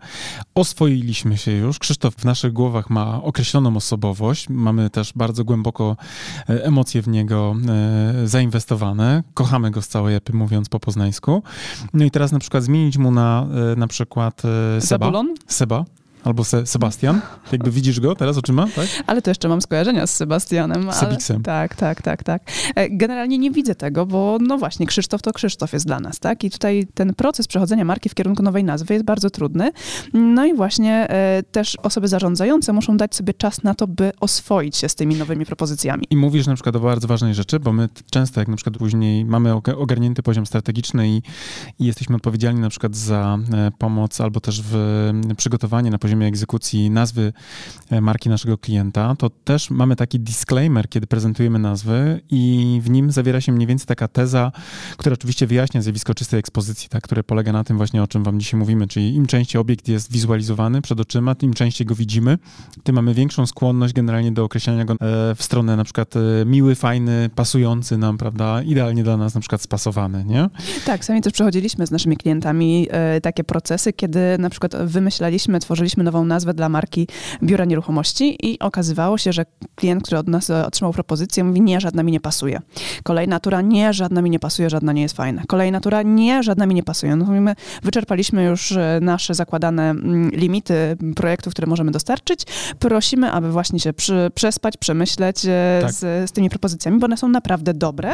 Oswoiliśmy 0.55 1.37
się 1.37 1.51
już. 1.51 1.79
Krzysztof 1.79 2.15
w 2.15 2.25
naszych 2.25 2.53
głowach 2.53 2.89
ma 2.89 3.23
określoną 3.23 3.75
osobowość, 3.75 4.49
mamy 4.49 4.86
też 4.89 5.13
bardzo 5.15 5.43
głęboko 5.43 5.97
e, 6.49 6.65
emocje 6.65 7.01
w 7.01 7.07
niego 7.07 7.55
e, 7.69 8.27
zainwestowane. 8.27 9.23
Kochamy 9.33 9.71
go 9.71 9.81
z 9.81 9.87
całej 9.87 10.15
epy, 10.15 10.33
mówiąc 10.33 10.69
po 10.69 10.79
poznańsku. 10.79 11.43
No 11.93 12.05
i 12.05 12.11
teraz 12.11 12.31
na 12.31 12.39
przykład 12.39 12.63
zmienić 12.63 12.97
mu 12.97 13.11
na 13.11 13.47
e, 13.73 13.75
na 13.75 13.87
przykład 13.87 14.41
Seba. 14.79 15.05
Zabulon? 15.05 15.33
Seba 15.47 15.85
albo 16.23 16.43
Se 16.43 16.65
Sebastian. 16.65 17.21
Jakby 17.51 17.71
widzisz 17.71 17.99
go 17.99 18.15
teraz 18.15 18.37
oczyma, 18.37 18.67
tak? 18.75 18.87
Ale 19.07 19.21
to 19.21 19.31
jeszcze 19.31 19.47
mam 19.47 19.61
skojarzenia 19.61 20.07
z 20.07 20.15
Sebastianem. 20.15 20.93
Sebiksem. 20.93 21.43
Tak, 21.43 21.75
tak, 21.75 22.01
tak, 22.01 22.23
tak. 22.23 22.41
Generalnie 22.89 23.37
nie 23.37 23.51
widzę 23.51 23.75
tego, 23.75 24.05
bo 24.05 24.37
no 24.41 24.57
właśnie, 24.57 24.87
Krzysztof 24.87 25.21
to 25.21 25.33
Krzysztof 25.33 25.73
jest 25.73 25.85
dla 25.85 25.99
nas, 25.99 26.19
tak? 26.19 26.43
I 26.43 26.49
tutaj 26.49 26.87
ten 26.93 27.13
proces 27.13 27.47
przechodzenia 27.47 27.85
marki 27.85 28.09
w 28.09 28.15
kierunku 28.15 28.43
nowej 28.43 28.63
nazwy 28.63 28.93
jest 28.93 29.05
bardzo 29.05 29.29
trudny. 29.29 29.71
No 30.13 30.45
i 30.45 30.53
właśnie 30.53 31.09
e, 31.09 31.43
też 31.51 31.75
osoby 31.83 32.07
zarządzające 32.07 32.73
muszą 32.73 32.97
dać 32.97 33.15
sobie 33.15 33.33
czas 33.33 33.63
na 33.63 33.75
to, 33.75 33.87
by 33.87 34.11
oswoić 34.19 34.77
się 34.77 34.89
z 34.89 34.95
tymi 34.95 35.15
nowymi 35.15 35.45
propozycjami. 35.45 36.05
I 36.09 36.17
mówisz 36.17 36.47
na 36.47 36.53
przykład 36.53 36.75
o 36.75 36.79
bardzo 36.79 37.07
ważnej 37.07 37.33
rzeczy, 37.33 37.59
bo 37.59 37.73
my 37.73 37.89
często, 38.11 38.41
jak 38.41 38.47
na 38.47 38.55
przykład 38.55 38.77
później 38.77 39.25
mamy 39.25 39.53
ogarnięty 39.53 40.23
poziom 40.23 40.45
strategiczny 40.45 41.09
i, 41.09 41.21
i 41.79 41.85
jesteśmy 41.85 42.15
odpowiedzialni 42.15 42.61
na 42.61 42.69
przykład 42.69 42.95
za 42.95 43.37
e, 43.53 43.71
pomoc 43.77 44.21
albo 44.21 44.39
też 44.39 44.61
w 44.61 45.11
przygotowanie 45.37 45.91
na 45.91 45.97
poziomie 45.97 46.06
poziomie 46.07 46.27
egzekucji 46.27 46.89
nazwy 46.89 47.33
e, 47.89 48.01
marki 48.01 48.29
naszego 48.29 48.57
klienta, 48.57 49.15
to 49.15 49.29
też 49.29 49.69
mamy 49.69 49.95
taki 49.95 50.19
disclaimer, 50.19 50.89
kiedy 50.89 51.07
prezentujemy 51.07 51.59
nazwy 51.59 52.21
i 52.29 52.79
w 52.83 52.89
nim 52.89 53.11
zawiera 53.11 53.41
się 53.41 53.51
mniej 53.51 53.67
więcej 53.67 53.87
taka 53.87 54.07
teza, 54.07 54.51
która 54.97 55.13
oczywiście 55.13 55.47
wyjaśnia 55.47 55.81
zjawisko 55.81 56.13
czystej 56.13 56.39
ekspozycji, 56.39 56.89
tak, 56.89 57.03
które 57.03 57.23
polega 57.23 57.51
na 57.51 57.63
tym 57.63 57.77
właśnie, 57.77 58.03
o 58.03 58.07
czym 58.07 58.23
wam 58.23 58.39
dzisiaj 58.39 58.59
mówimy, 58.59 58.87
czyli 58.87 59.15
im 59.15 59.25
częściej 59.25 59.61
obiekt 59.61 59.87
jest 59.87 60.11
wizualizowany 60.11 60.81
przed 60.81 60.99
oczyma, 60.99 61.35
im 61.41 61.53
częściej 61.53 61.87
go 61.87 61.95
widzimy, 61.95 62.37
tym 62.83 62.95
mamy 62.95 63.13
większą 63.13 63.45
skłonność 63.45 63.93
generalnie 63.93 64.31
do 64.31 64.43
określenia 64.43 64.85
go 64.85 64.93
e, 64.93 65.35
w 65.35 65.43
stronę 65.43 65.75
na 65.75 65.83
przykład 65.83 66.15
e, 66.15 66.45
miły, 66.45 66.75
fajny, 66.75 67.29
pasujący 67.35 67.97
nam, 67.97 68.17
prawda, 68.17 68.61
idealnie 68.61 69.03
dla 69.03 69.17
nas 69.17 69.35
na 69.35 69.41
przykład 69.41 69.61
spasowany, 69.61 70.25
nie? 70.25 70.49
Tak, 70.85 71.05
sami 71.05 71.21
też 71.21 71.33
przechodziliśmy 71.33 71.87
z 71.87 71.91
naszymi 71.91 72.17
klientami 72.17 72.87
takie 73.21 73.43
procesy, 73.43 73.93
kiedy 73.93 74.19
na 74.39 74.49
przykład 74.49 74.75
wymyślaliśmy, 74.85 75.59
tworzyliśmy 75.59 75.96
nową 76.03 76.25
nazwę 76.25 76.53
dla 76.53 76.69
marki 76.69 77.07
biura 77.43 77.65
nieruchomości 77.65 78.37
i 78.51 78.59
okazywało 78.59 79.17
się, 79.17 79.33
że 79.33 79.45
klient, 79.75 80.03
który 80.03 80.17
od 80.17 80.27
nas 80.27 80.49
otrzymał 80.49 80.93
propozycję, 80.93 81.43
mówi 81.43 81.61
nie, 81.61 81.81
żadna 81.81 82.03
mi 82.03 82.11
nie 82.11 82.19
pasuje. 82.19 82.61
Kolejna 83.03 83.39
tura, 83.39 83.61
nie, 83.61 83.93
żadna 83.93 84.21
mi 84.21 84.29
nie 84.29 84.39
pasuje, 84.39 84.69
żadna 84.69 84.93
nie 84.93 85.01
jest 85.01 85.15
fajna. 85.15 85.43
Kolejna 85.47 85.79
tura, 85.79 86.01
nie, 86.03 86.43
żadna 86.43 86.65
mi 86.65 86.75
nie 86.75 86.83
pasuje. 86.83 87.15
No 87.15 87.25
mówimy, 87.25 87.55
wyczerpaliśmy 87.83 88.43
już 88.43 88.71
e, 88.71 88.99
nasze 89.01 89.33
zakładane 89.33 89.89
mm, 89.89 90.29
limity 90.29 90.97
projektów, 91.15 91.53
które 91.53 91.67
możemy 91.67 91.91
dostarczyć. 91.91 92.43
Prosimy, 92.79 93.31
aby 93.31 93.51
właśnie 93.51 93.79
się 93.79 93.93
przy, 93.93 94.31
przespać, 94.35 94.77
przemyśleć 94.77 95.45
e, 95.45 95.79
tak. 95.81 95.91
z, 95.91 96.29
z, 96.29 96.31
tymi 96.31 96.49
propozycjami, 96.49 96.99
bo 96.99 97.05
one 97.05 97.17
są 97.17 97.27
naprawdę 97.27 97.73
dobre. 97.73 98.13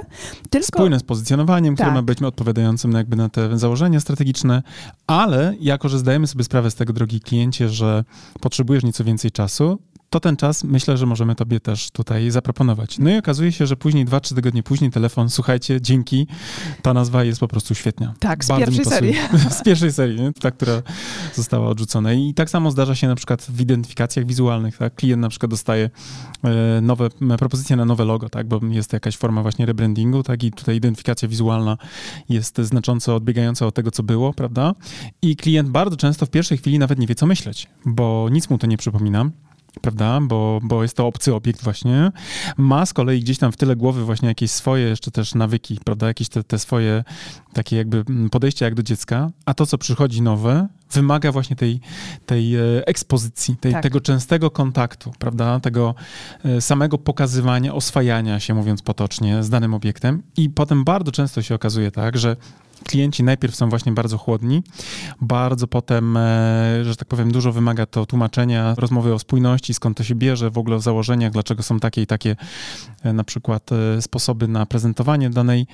Tylko... 0.50 0.68
Spójne 0.68 1.00
z 1.00 1.04
pozycjonowaniem, 1.04 1.76
które 1.76 1.88
tak. 1.88 1.96
ma 1.96 2.02
być 2.02 2.22
odpowiadającym 2.22 2.94
na 2.94 2.98
jakby 2.98 3.16
na 3.16 3.30
te 3.30 3.58
założenia 3.58 4.00
strategiczne, 4.00 4.64
ale 5.08 5.56
jako, 5.60 5.90
że 5.90 6.00
zdajemy 6.00 6.28
sobie 6.28 6.44
sprawę 6.44 6.72
z 6.72 6.76
tego, 6.76 6.94
drogi 6.94 7.22
kliencie, 7.22 7.70
że 7.74 8.04
potrzebujesz 8.42 8.84
nieco 8.84 9.04
więcej 9.04 9.32
czasu, 9.32 9.80
to 10.14 10.20
ten 10.20 10.36
czas 10.36 10.64
myślę, 10.64 10.98
że 10.98 11.06
możemy 11.06 11.36
tobie 11.36 11.60
też 11.60 11.92
tutaj 11.92 12.32
zaproponować. 12.32 13.00
No 13.00 13.10
i 13.10 13.18
okazuje 13.18 13.52
się, 13.52 13.68
że 13.68 13.76
później, 13.76 14.06
dwa, 14.06 14.20
trzy 14.20 14.36
tygodnie 14.36 14.64
później 14.64 14.92
telefon, 14.92 15.30
słuchajcie, 15.30 15.82
dzięki, 15.82 16.28
ta 16.82 16.94
nazwa 16.94 17.24
jest 17.24 17.40
po 17.40 17.48
prostu 17.48 17.76
świetna. 17.76 18.14
Tak, 18.20 18.46
z 18.46 18.48
Bardzo 18.48 18.66
pierwszej 18.66 18.86
serii. 18.86 19.16
z 19.60 19.64
pierwszej 19.64 19.92
serii, 19.92 20.22
nie? 20.22 20.34
ta, 20.34 20.52
która 20.52 20.82
została 21.34 21.68
odrzucona. 21.68 22.14
I 22.14 22.34
tak 22.34 22.50
samo 22.50 22.72
zdarza 22.72 22.96
się 22.96 23.08
na 23.08 23.16
przykład 23.16 23.42
w 23.42 23.62
identyfikacjach 23.62 24.26
wizualnych, 24.26 24.78
tak? 24.78 24.96
Klient 24.96 25.22
na 25.22 25.30
przykład 25.30 25.50
dostaje 25.50 25.90
e, 26.44 26.82
nowe, 26.82 27.10
propozycje 27.38 27.76
na 27.76 27.86
nowe 27.86 28.06
logo, 28.06 28.30
tak? 28.30 28.48
Bo 28.48 28.60
jest 28.70 28.94
jakaś 28.94 29.18
forma 29.18 29.42
właśnie 29.42 29.66
rebrandingu, 29.66 30.24
tak? 30.24 30.44
I 30.44 30.52
tutaj 30.52 30.76
identyfikacja 30.76 31.28
wizualna 31.28 31.78
jest 32.30 32.58
znacząco 32.58 33.16
odbiegająca 33.16 33.68
od 33.68 33.76
tego, 33.76 33.92
co 33.92 34.04
było, 34.04 34.34
prawda? 34.34 34.74
I 35.22 35.36
klient 35.36 35.70
bardzo 35.70 35.98
często 35.98 36.26
w 36.26 36.30
pierwszej 36.30 36.58
chwili 36.58 36.80
nawet 36.80 37.00
nie 37.00 37.08
wie, 37.08 37.16
co 37.16 37.26
myśleć, 37.26 37.68
bo 37.86 38.28
nic 38.32 38.50
mu 38.50 38.58
to 38.58 38.68
nie 38.68 38.78
przypomina 38.78 39.30
prawda, 39.82 40.20
bo, 40.22 40.60
bo 40.64 40.82
jest 40.82 40.98
to 40.98 41.08
obcy 41.08 41.36
obiekt 41.36 41.64
właśnie, 41.64 42.12
ma 42.58 42.86
z 42.86 42.94
kolei 42.94 43.20
gdzieś 43.20 43.38
tam 43.38 43.52
w 43.52 43.58
tyle 43.58 43.76
głowy 43.76 44.06
właśnie 44.06 44.28
jakieś 44.28 44.52
swoje 44.52 44.86
jeszcze 44.88 45.12
też 45.12 45.36
nawyki, 45.36 45.80
prawda, 45.86 46.08
jakieś 46.08 46.30
te, 46.30 46.44
te 46.44 46.60
swoje 46.60 47.04
takie 47.54 47.76
jakby 47.76 48.04
podejścia 48.32 48.66
jak 48.66 48.76
do 48.76 48.84
dziecka, 48.84 49.32
a 49.46 49.54
to, 49.54 49.66
co 49.66 49.78
przychodzi 49.78 50.22
nowe, 50.22 50.68
wymaga 50.94 51.32
właśnie 51.32 51.56
tej, 51.56 51.80
tej 52.26 52.56
e, 52.56 52.60
ekspozycji, 52.86 53.58
tej, 53.58 53.74
tak. 53.74 53.84
tego 53.84 54.02
częstego 54.02 54.52
kontaktu, 54.52 55.12
prawda, 55.20 55.60
tego 55.60 55.96
e, 56.46 56.62
samego 56.62 56.98
pokazywania, 56.98 57.74
oswajania 57.74 58.40
się, 58.40 58.54
mówiąc 58.54 58.82
potocznie, 58.82 59.44
z 59.44 59.50
danym 59.50 59.74
obiektem. 59.74 60.24
I 60.38 60.50
potem 60.50 60.84
bardzo 60.84 61.12
często 61.12 61.42
się 61.42 61.56
okazuje 61.56 61.92
tak, 61.92 62.18
że 62.18 62.36
klienci 62.84 63.24
najpierw 63.24 63.56
są 63.56 63.70
właśnie 63.70 63.92
bardzo 63.92 64.18
chłodni, 64.18 64.64
bardzo 65.22 65.68
potem, 65.68 66.18
e, 66.18 66.22
że 66.84 66.96
tak 66.96 67.08
powiem, 67.08 67.32
dużo 67.32 67.52
wymaga 67.52 67.86
to 67.86 68.06
tłumaczenia, 68.06 68.76
rozmowy 68.78 69.14
o 69.14 69.20
spójności, 69.20 69.74
skąd 69.74 69.98
to 69.98 70.04
się 70.04 70.16
bierze, 70.16 70.50
w 70.50 70.58
ogóle 70.58 70.76
o 70.76 70.80
założeniach, 70.80 71.32
dlaczego 71.32 71.64
są 71.64 71.80
takie 71.80 72.02
i 72.02 72.08
takie 72.08 72.36
na 73.04 73.24
przykład 73.24 73.70
sposoby 74.02 74.48
na 74.48 74.66
prezentowanie 74.66 75.30
danej, 75.30 75.68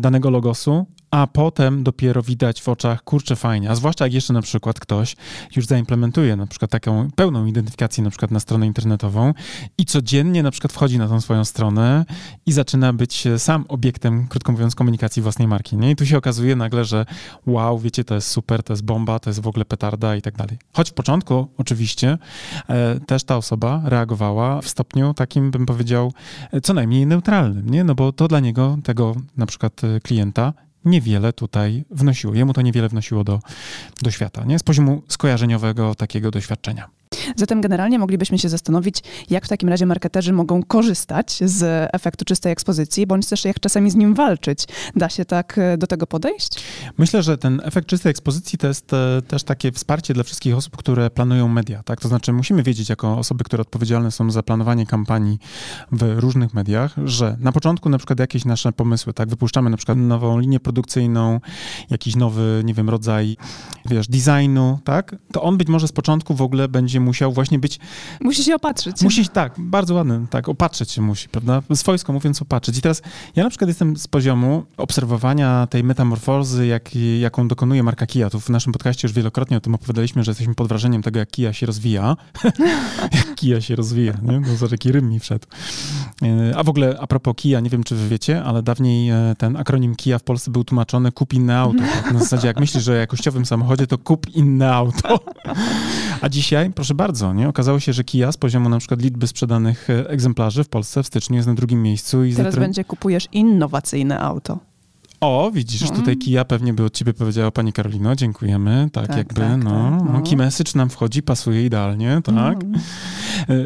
danego 0.00 0.30
logosu, 0.30 0.86
a 1.16 1.26
potem 1.26 1.82
dopiero 1.82 2.22
widać 2.22 2.62
w 2.62 2.68
oczach, 2.68 3.04
kurczę, 3.04 3.36
fajnie. 3.36 3.70
A 3.70 3.74
zwłaszcza 3.74 4.04
jak 4.04 4.14
jeszcze 4.14 4.32
na 4.32 4.42
przykład 4.42 4.80
ktoś 4.80 5.16
już 5.56 5.66
zaimplementuje 5.66 6.36
na 6.36 6.46
przykład 6.46 6.70
taką 6.70 7.08
pełną 7.16 7.46
identyfikację 7.46 8.04
na 8.04 8.10
przykład 8.10 8.30
na 8.30 8.40
stronę 8.40 8.66
internetową 8.66 9.34
i 9.78 9.84
codziennie 9.84 10.42
na 10.42 10.50
przykład 10.50 10.72
wchodzi 10.72 10.98
na 10.98 11.08
tą 11.08 11.20
swoją 11.20 11.44
stronę 11.44 12.04
i 12.46 12.52
zaczyna 12.52 12.92
być 12.92 13.24
sam 13.38 13.64
obiektem, 13.68 14.28
krótko 14.28 14.52
mówiąc, 14.52 14.74
komunikacji 14.74 15.22
własnej 15.22 15.48
marki. 15.48 15.76
Nie? 15.76 15.90
I 15.90 15.96
tu 15.96 16.06
się 16.06 16.18
okazuje 16.18 16.56
nagle, 16.56 16.84
że 16.84 17.06
wow, 17.46 17.78
wiecie, 17.78 18.04
to 18.04 18.14
jest 18.14 18.28
super, 18.28 18.62
to 18.62 18.72
jest 18.72 18.84
bomba, 18.84 19.18
to 19.18 19.30
jest 19.30 19.40
w 19.40 19.46
ogóle 19.46 19.64
petarda 19.64 20.16
i 20.16 20.22
tak 20.22 20.36
dalej. 20.36 20.58
Choć 20.72 20.90
w 20.90 20.94
początku 20.94 21.48
oczywiście 21.58 22.18
e, 22.68 23.00
też 23.00 23.24
ta 23.24 23.36
osoba 23.36 23.82
reagowała 23.84 24.60
w 24.60 24.68
stopniu 24.68 25.14
takim, 25.14 25.50
bym 25.50 25.66
powiedział, 25.66 26.12
e, 26.52 26.60
co 26.60 26.74
najmniej 26.74 27.06
neutralnym, 27.06 27.70
nie? 27.70 27.84
No 27.84 27.94
bo 27.94 28.12
to 28.12 28.28
dla 28.28 28.40
niego, 28.40 28.78
tego 28.84 29.14
na 29.36 29.46
przykład 29.46 29.84
e, 29.84 30.00
klienta, 30.00 30.52
niewiele 30.86 31.32
tutaj 31.32 31.84
wnosiło. 31.90 32.34
Jemu 32.34 32.52
to 32.52 32.62
niewiele 32.62 32.88
wnosiło 32.88 33.24
do, 33.24 33.40
do 34.02 34.10
świata, 34.10 34.44
nie? 34.44 34.58
Z 34.58 34.62
poziomu 34.62 35.02
skojarzeniowego 35.08 35.94
takiego 35.94 36.30
doświadczenia. 36.30 36.88
Zatem 37.36 37.60
generalnie 37.60 37.98
moglibyśmy 37.98 38.38
się 38.38 38.48
zastanowić, 38.48 39.02
jak 39.30 39.46
w 39.46 39.48
takim 39.48 39.68
razie 39.68 39.86
marketerzy 39.86 40.32
mogą 40.32 40.62
korzystać 40.62 41.38
z 41.44 41.88
efektu 41.92 42.24
czystej 42.24 42.52
ekspozycji, 42.52 43.06
bądź 43.06 43.26
też 43.26 43.44
jak 43.44 43.60
czasami 43.60 43.90
z 43.90 43.94
nim 43.94 44.14
walczyć. 44.14 44.64
Da 44.96 45.08
się 45.08 45.24
tak 45.24 45.58
e, 45.58 45.78
do 45.78 45.86
tego 45.86 46.06
podejść? 46.06 46.64
Myślę, 46.98 47.22
że 47.22 47.38
ten 47.38 47.60
efekt 47.64 47.88
czystej 47.88 48.10
ekspozycji 48.10 48.58
to 48.58 48.66
jest 48.66 48.92
e, 48.92 49.22
też 49.28 49.42
takie 49.42 49.72
wsparcie 49.72 50.14
dla 50.14 50.22
wszystkich 50.24 50.56
osób, 50.56 50.76
które 50.76 51.10
planują 51.10 51.48
media. 51.48 51.82
Tak? 51.82 52.00
To 52.00 52.08
znaczy 52.08 52.32
musimy 52.32 52.62
wiedzieć, 52.62 52.88
jako 52.88 53.18
osoby, 53.18 53.44
które 53.44 53.60
odpowiedzialne 53.60 54.10
są 54.10 54.30
za 54.30 54.42
planowanie 54.42 54.86
kampanii 54.86 55.38
w 55.92 56.18
różnych 56.18 56.54
mediach, 56.54 56.94
że 57.04 57.36
na 57.40 57.52
początku 57.52 57.88
na 57.88 57.98
przykład 57.98 58.20
jakieś 58.20 58.44
nasze 58.44 58.72
pomysły, 58.72 59.12
tak, 59.12 59.28
wypuszczamy 59.28 59.70
na 59.70 59.76
przykład 59.76 59.98
nową 59.98 60.38
linię 60.38 60.60
produkcyjną, 60.60 61.40
jakiś 61.90 62.16
nowy, 62.16 62.62
nie 62.64 62.74
wiem, 62.74 62.90
rodzaj, 62.90 63.36
wiesz, 63.84 64.08
designu, 64.08 64.78
tak, 64.84 65.16
to 65.32 65.42
on 65.42 65.56
być 65.56 65.68
może 65.68 65.88
z 65.88 65.92
początku 65.92 66.34
w 66.34 66.42
ogóle 66.42 66.68
będzie 66.68 67.00
musiał 67.00 67.25
właśnie 67.32 67.58
być... 67.58 67.78
Musi 68.20 68.44
się 68.44 68.54
opatrzyć. 68.54 69.02
Musi, 69.02 69.28
tak, 69.28 69.54
bardzo 69.58 69.94
ładny, 69.94 70.26
tak, 70.30 70.48
opatrzyć 70.48 70.90
się 70.90 71.02
musi, 71.02 71.28
prawda? 71.28 71.62
Swojsko 71.74 72.12
mówiąc 72.12 72.42
opatrzyć. 72.42 72.78
I 72.78 72.82
teraz 72.82 73.02
ja 73.36 73.44
na 73.44 73.50
przykład 73.50 73.68
jestem 73.68 73.96
z 73.96 74.08
poziomu 74.08 74.64
obserwowania 74.76 75.66
tej 75.66 75.84
metamorfozy, 75.84 76.66
jak, 76.66 76.90
jaką 77.20 77.48
dokonuje 77.48 77.82
marka 77.82 78.06
Kia. 78.06 78.30
Tu 78.30 78.40
w 78.40 78.48
naszym 78.48 78.72
podcaście 78.72 79.08
już 79.08 79.14
wielokrotnie 79.14 79.56
o 79.56 79.60
tym 79.60 79.74
opowiadaliśmy, 79.74 80.24
że 80.24 80.30
jesteśmy 80.30 80.54
pod 80.54 80.68
wrażeniem 80.68 81.02
tego, 81.02 81.18
jak 81.18 81.30
Kia 81.30 81.52
się 81.52 81.66
rozwija. 81.66 82.16
jak 83.18 83.34
Kia 83.34 83.60
się 83.60 83.76
rozwija, 83.76 84.14
nie? 84.22 84.40
No, 84.40 84.56
za 84.56 84.68
taki 84.68 84.92
rym 84.92 85.10
mi 85.10 85.20
wszedł. 85.20 85.46
E, 86.22 86.56
a 86.56 86.62
w 86.62 86.68
ogóle 86.68 86.96
a 87.00 87.06
propos 87.06 87.34
Kia, 87.36 87.60
nie 87.60 87.70
wiem, 87.70 87.84
czy 87.84 87.94
wy 87.94 88.08
wiecie, 88.08 88.44
ale 88.44 88.62
dawniej 88.62 89.10
e, 89.10 89.34
ten 89.38 89.56
akronim 89.56 89.96
Kia 89.96 90.18
w 90.18 90.22
Polsce 90.22 90.50
był 90.50 90.64
tłumaczony 90.64 91.12
kup 91.12 91.32
inne 91.32 91.58
auto. 91.58 91.82
Na 92.12 92.18
zasadzie, 92.18 92.46
jak 92.46 92.60
myślisz, 92.60 92.84
że 92.84 92.92
o 92.92 92.94
jakościowym 92.94 93.46
samochodzie, 93.46 93.86
to 93.86 93.98
kup 93.98 94.28
inne 94.34 94.74
auto. 94.74 95.20
A 96.22 96.28
dzisiaj, 96.28 96.70
proszę 96.70 96.94
bardzo, 96.94 97.15
nie? 97.34 97.48
Okazało 97.48 97.80
się, 97.80 97.92
że 97.92 98.04
Kia 98.04 98.32
z 98.32 98.36
poziomu 98.36 98.68
na 98.68 98.78
przykład 98.78 99.02
liczby 99.02 99.26
sprzedanych 99.26 99.90
e, 99.90 100.10
egzemplarzy 100.10 100.64
w 100.64 100.68
Polsce 100.68 101.02
w 101.02 101.06
styczniu 101.06 101.36
jest 101.36 101.48
na 101.48 101.54
drugim 101.54 101.82
miejscu. 101.82 102.24
I 102.24 102.34
Teraz 102.34 102.56
będzie 102.56 102.84
kupujesz 102.84 103.28
innowacyjne 103.32 104.20
auto. 104.20 104.58
O, 105.20 105.50
widzisz, 105.54 105.82
mm. 105.82 105.96
tutaj 105.96 106.16
Kia 106.16 106.44
pewnie 106.44 106.72
by 106.72 106.84
od 106.84 106.94
ciebie 106.94 107.14
powiedziała 107.14 107.50
pani 107.50 107.72
Karolino, 107.72 108.16
dziękujemy, 108.16 108.88
tak, 108.92 109.06
tak 109.06 109.16
jakby, 109.16 109.40
tak, 109.40 109.64
no, 109.64 109.98
tak, 110.12 110.30
no. 110.30 110.36
Message 110.36 110.70
nam 110.74 110.90
wchodzi, 110.90 111.22
pasuje 111.22 111.66
idealnie, 111.66 112.20
tak. 112.24 112.62
Mm. 112.64 112.80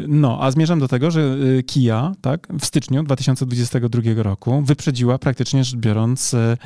No, 0.07 0.37
a 0.41 0.51
zmierzam 0.51 0.79
do 0.79 0.87
tego, 0.87 1.11
że 1.11 1.21
y, 1.21 1.63
Kia, 1.63 2.11
tak, 2.21 2.47
w 2.59 2.65
styczniu 2.65 3.03
2022 3.03 4.01
roku 4.23 4.61
wyprzedziła 4.61 5.17
praktycznie 5.17 5.63
rzecz 5.63 5.75
biorąc, 5.75 6.33
y, 6.33 6.57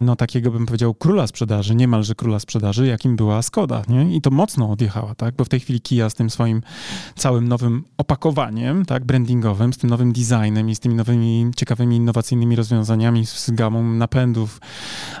no, 0.00 0.16
takiego 0.16 0.50
bym 0.50 0.66
powiedział 0.66 0.94
króla 0.94 1.26
sprzedaży, 1.26 1.74
niemalże 1.74 2.14
króla 2.14 2.38
sprzedaży, 2.38 2.86
jakim 2.86 3.16
była 3.16 3.42
Skoda, 3.42 3.82
nie? 3.88 4.16
I 4.16 4.20
to 4.20 4.30
mocno 4.30 4.70
odjechała, 4.70 5.14
tak, 5.14 5.34
bo 5.36 5.44
w 5.44 5.48
tej 5.48 5.60
chwili 5.60 5.80
Kia 5.80 6.10
z 6.10 6.14
tym 6.14 6.30
swoim 6.30 6.62
całym 7.16 7.48
nowym 7.48 7.84
opakowaniem, 7.98 8.84
tak, 8.84 9.04
brandingowym, 9.04 9.72
z 9.72 9.78
tym 9.78 9.90
nowym 9.90 10.12
designem 10.12 10.70
i 10.70 10.74
z 10.74 10.80
tymi 10.80 10.94
nowymi, 10.94 11.50
ciekawymi, 11.56 11.96
innowacyjnymi 11.96 12.56
rozwiązaniami, 12.56 13.26
z 13.26 13.50
gamą 13.50 13.82
napędu, 13.82 14.28
trendów, 14.28 14.60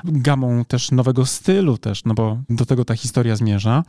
gamą 0.04 0.64
też 0.64 0.90
nowego 0.90 1.26
stylu 1.26 1.78
też, 1.78 2.04
no 2.04 2.14
bo 2.14 2.38
do 2.50 2.66
tego 2.66 2.84
ta 2.84 2.94
historia 2.94 3.36
zmierza, 3.36 3.84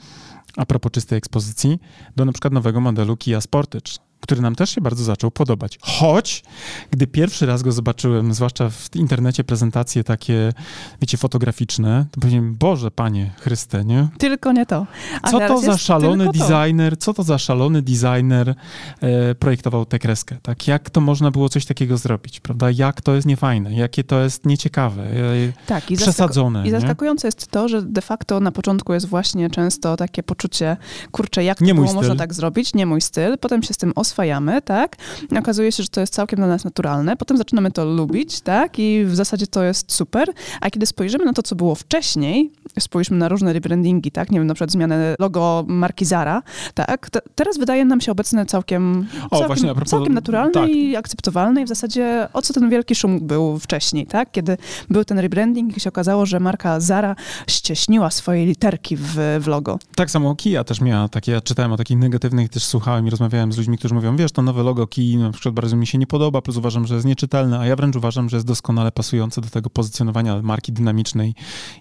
a 0.60 0.66
propos 0.66 0.92
czystej 0.92 1.18
ekspozycji, 1.18 1.80
do 2.16 2.26
przykład 2.32 2.54
nowego 2.54 2.82
modelu 2.82 3.18
Kia 3.18 3.42
Sportage 3.42 4.09
który 4.20 4.42
nam 4.42 4.56
też 4.56 4.70
się 4.70 4.82
bardzo 4.82 5.04
zaczął 5.04 5.32
podobać. 5.32 5.80
Choć, 5.82 6.44
gdy 6.92 7.08
pierwszy 7.08 7.46
raz 7.46 7.62
go 7.62 7.72
zobaczyłem, 7.72 8.34
zwłaszcza 8.34 8.70
w 8.70 8.96
internecie 8.96 9.44
prezentacje 9.44 10.04
takie, 10.04 10.54
wiecie, 11.02 11.18
fotograficzne, 11.18 12.06
to 12.12 12.22
powiedziałem, 12.22 12.56
Boże, 12.56 12.92
Panie 12.92 13.32
Chryste, 13.40 13.86
nie? 13.86 14.08
Tylko 14.18 14.52
nie 14.52 14.66
to. 14.66 14.88
A 15.22 15.32
co 15.32 15.40
to 15.40 15.62
za 15.62 15.78
szalony 15.78 16.26
designer, 16.26 16.98
co 16.98 17.14
to 17.14 17.24
za 17.24 17.38
szalony 17.38 17.82
designer 17.82 18.56
e, 19.02 19.36
projektował 19.36 19.86
tę 19.86 20.00
kreskę, 20.00 20.38
tak? 20.42 20.68
Jak 20.68 20.90
to 20.90 21.02
można 21.02 21.32
było 21.32 21.50
coś 21.50 21.66
takiego 21.66 21.98
zrobić, 21.98 22.40
prawda? 22.40 22.72
Jak 22.72 23.02
to 23.02 23.16
jest 23.16 23.28
niefajne, 23.28 23.74
jakie 23.74 24.04
to 24.04 24.20
jest 24.22 24.46
nieciekawe, 24.46 25.04
e, 25.04 25.54
tak, 25.66 25.92
i 25.92 25.98
przesadzone. 25.98 26.68
I 26.68 26.72
zaskakujące 26.72 27.28
jest 27.28 27.48
to, 27.48 27.68
że 27.68 27.82
de 27.82 28.02
facto 28.02 28.40
na 28.40 28.52
początku 28.52 28.94
jest 28.94 29.06
właśnie 29.06 29.50
często 29.50 29.98
takie 29.98 30.24
poczucie, 30.24 30.78
kurczę, 31.12 31.44
jak 31.44 31.58
to 31.58 31.66
nie 31.66 31.76
było 31.76 31.94
można 31.94 32.16
tak 32.16 32.34
zrobić, 32.34 32.74
nie 32.74 32.86
mój 32.86 33.02
styl, 33.02 33.38
potem 33.38 33.64
się 33.64 33.74
z 33.74 33.78
tym 33.78 33.94
oswajamy, 34.10 34.62
tak? 34.62 34.96
Okazuje 35.40 35.72
się, 35.72 35.84
że 35.84 35.90
to 35.90 36.02
jest 36.02 36.14
całkiem 36.14 36.38
dla 36.38 36.48
nas 36.48 36.64
naturalne. 36.64 37.18
Potem 37.18 37.38
zaczynamy 37.38 37.72
to 37.72 37.86
lubić, 37.86 38.42
tak? 38.42 38.80
I 38.80 39.06
w 39.06 39.16
zasadzie 39.16 39.48
to 39.48 39.64
jest 39.64 39.92
super. 39.92 40.30
A 40.62 40.70
kiedy 40.70 40.86
spojrzymy 40.86 41.26
na 41.26 41.34
to, 41.34 41.44
co 41.44 41.56
było 41.56 41.76
wcześniej, 41.76 42.52
spójrzmy 42.80 43.18
na 43.18 43.30
różne 43.30 43.54
rebrandingi, 43.54 44.12
tak? 44.12 44.32
Nie 44.32 44.40
wiem, 44.40 44.48
na 44.48 44.54
przykład 44.54 44.72
zmianę 44.72 45.16
logo 45.20 45.66
marki 45.68 46.06
Zara, 46.06 46.44
tak? 46.74 47.10
teraz 47.36 47.58
wydaje 47.58 47.86
nam 47.86 48.02
się 48.02 48.12
obecne 48.12 48.46
całkiem, 48.46 49.08
o, 49.26 49.30
całkiem, 49.30 49.48
właśnie, 49.48 49.76
propos, 49.76 49.90
całkiem 49.90 50.14
naturalne 50.14 50.52
tak. 50.54 50.70
i 50.70 50.96
akceptowalne 50.96 51.62
i 51.62 51.66
w 51.66 51.68
zasadzie 51.68 52.28
o 52.34 52.42
co 52.42 52.54
ten 52.54 52.70
wielki 52.70 52.96
szum 52.96 53.20
był 53.20 53.60
wcześniej, 53.60 54.08
tak? 54.08 54.32
Kiedy 54.32 54.58
był 54.90 55.06
ten 55.06 55.20
rebranding 55.20 55.78
i 55.78 55.80
się 55.80 55.90
okazało, 55.90 56.26
że 56.26 56.40
marka 56.40 56.80
Zara 56.80 57.16
ścieśniła 57.48 58.12
swoje 58.12 58.46
literki 58.46 58.98
w, 58.98 59.16
w 59.40 59.48
logo. 59.48 59.80
Tak 59.96 60.12
samo 60.12 60.36
Kia 60.36 60.64
też 60.64 60.82
miała 60.82 61.08
takie, 61.08 61.32
ja 61.32 61.42
czytałem 61.42 61.72
o 61.72 61.78
takich 61.78 61.98
negatywnych, 61.98 62.50
też 62.50 62.64
słuchałem 62.64 63.08
i 63.08 63.10
rozmawiałem 63.10 63.52
z 63.52 63.58
ludźmi, 63.58 63.78
którzy 63.78 63.94
mówią, 64.00 64.16
wiesz, 64.16 64.32
to 64.32 64.42
nowe 64.42 64.64
logo 64.64 64.88
Kii 64.88 65.18
na 65.18 65.32
przykład 65.32 65.56
bardzo 65.56 65.76
mi 65.76 65.88
się 65.88 65.98
nie 65.98 66.08
podoba, 66.08 66.42
plus 66.42 66.58
uważam, 66.58 66.88
że 66.88 66.94
jest 66.94 67.06
nieczytelne, 67.06 67.60
a 67.60 67.66
ja 67.66 67.76
wręcz 67.76 67.96
uważam, 67.96 68.30
że 68.30 68.38
jest 68.38 68.48
doskonale 68.48 68.92
pasujące 68.92 69.42
do 69.42 69.50
tego 69.50 69.70
pozycjonowania 69.70 70.42
marki 70.42 70.72
dynamicznej, 70.72 71.36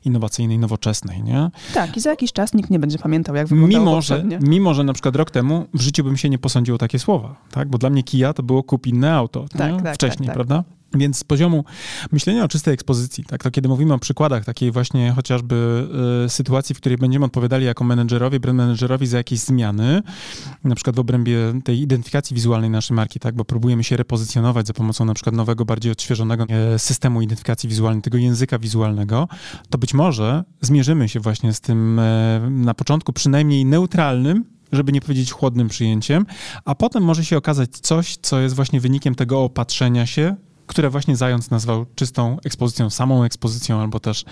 innowacyjnej, 0.05 0.59
nowoczesnej, 0.59 1.23
nie? 1.23 1.51
Tak, 1.75 1.97
i 1.97 2.01
za 2.01 2.11
jakiś 2.11 2.33
czas 2.33 2.55
nikt 2.55 2.71
nie 2.71 2.79
będzie 2.79 2.99
pamiętał, 2.99 3.35
jak 3.35 3.47
wyglądało 3.47 3.85
mimo, 3.85 4.03
że, 4.03 4.25
mimo, 4.41 4.75
że 4.75 4.85
na 4.85 4.93
przykład 4.93 5.17
rok 5.17 5.31
temu 5.31 5.67
w 5.75 5.81
życiu 5.81 6.05
bym 6.05 6.17
się 6.17 6.31
nie 6.31 6.39
posądził 6.39 6.75
o 6.75 6.79
takie 6.79 6.99
słowa, 6.99 7.37
tak? 7.51 7.69
Bo 7.69 7.79
dla 7.79 7.91
mnie 7.91 8.03
Kia 8.03 8.33
to 8.33 8.43
było 8.43 8.63
kup 8.63 8.87
inne 8.87 9.15
auto, 9.15 9.47
tak, 9.59 9.83
tak, 9.83 9.95
wcześniej, 9.95 10.27
tak, 10.27 10.37
tak. 10.37 10.47
prawda? 10.47 10.78
Więc 10.95 11.19
z 11.19 11.25
poziomu 11.25 11.65
myślenia 12.13 12.45
o 12.45 12.49
czystej 12.49 12.75
ekspozycji, 12.75 13.25
tak, 13.25 13.43
to 13.43 13.51
kiedy 13.51 13.69
mówimy 13.69 13.95
o 13.95 13.99
przykładach 13.99 14.45
takiej 14.45 14.71
właśnie 14.71 15.13
chociażby 15.13 15.89
y, 16.27 16.29
sytuacji, 16.29 16.75
w 16.75 16.79
której 16.79 16.99
będziemy 16.99 17.25
odpowiadali 17.25 17.65
jako 17.65 17.85
menedżerowie, 17.85 18.41
brand 18.41 18.57
menedżerowi 18.59 19.07
za 19.07 19.17
jakieś 19.17 19.41
zmiany, 19.41 20.03
na 20.65 20.75
przykład 20.75 20.97
w 20.97 20.99
obrębie 20.99 21.39
tej 21.65 21.81
identyfikacji 21.81 22.35
wizualnej 22.35 22.71
naszej 22.71 22.95
marki, 22.95 23.21
tak, 23.21 23.35
bo 23.35 23.45
próbujemy 23.45 23.85
się 23.85 23.97
repozycjonować 23.97 24.67
za 24.67 24.73
pomocą 24.73 25.05
na 25.05 25.15
przykład 25.15 25.35
nowego, 25.35 25.65
bardziej 25.65 25.93
odświeżonego 25.93 26.47
e, 26.49 26.79
systemu 26.79 27.23
identyfikacji 27.23 27.69
wizualnej, 27.69 28.03
tego 28.03 28.19
języka 28.19 28.59
wizualnego, 28.59 29.29
to 29.71 29.79
być 29.79 29.95
może 29.95 30.45
zmierzymy 30.61 31.09
się 31.09 31.21
właśnie 31.21 31.53
z 31.53 31.61
tym 31.61 31.99
e, 31.99 32.49
na 32.51 32.75
początku 32.75 33.13
przynajmniej 33.13 33.65
neutralnym, 33.65 34.45
żeby 34.73 34.93
nie 34.93 35.01
powiedzieć 35.01 35.33
chłodnym 35.33 35.69
przyjęciem, 35.69 36.27
a 36.65 36.75
potem 36.75 37.03
może 37.03 37.25
się 37.25 37.37
okazać 37.37 37.71
coś, 37.71 38.17
co 38.17 38.41
jest 38.41 38.55
właśnie 38.55 38.81
wynikiem 38.81 39.15
tego 39.15 39.45
opatrzenia 39.45 40.07
się 40.07 40.37
które 40.69 40.91
właśnie 40.91 41.17
Zając 41.17 41.51
nazwał 41.51 41.87
czystą 41.95 42.37
ekspozycją, 42.45 42.91
samą 42.91 43.25
ekspozycją, 43.25 43.81
albo 43.81 44.01
też 44.01 44.25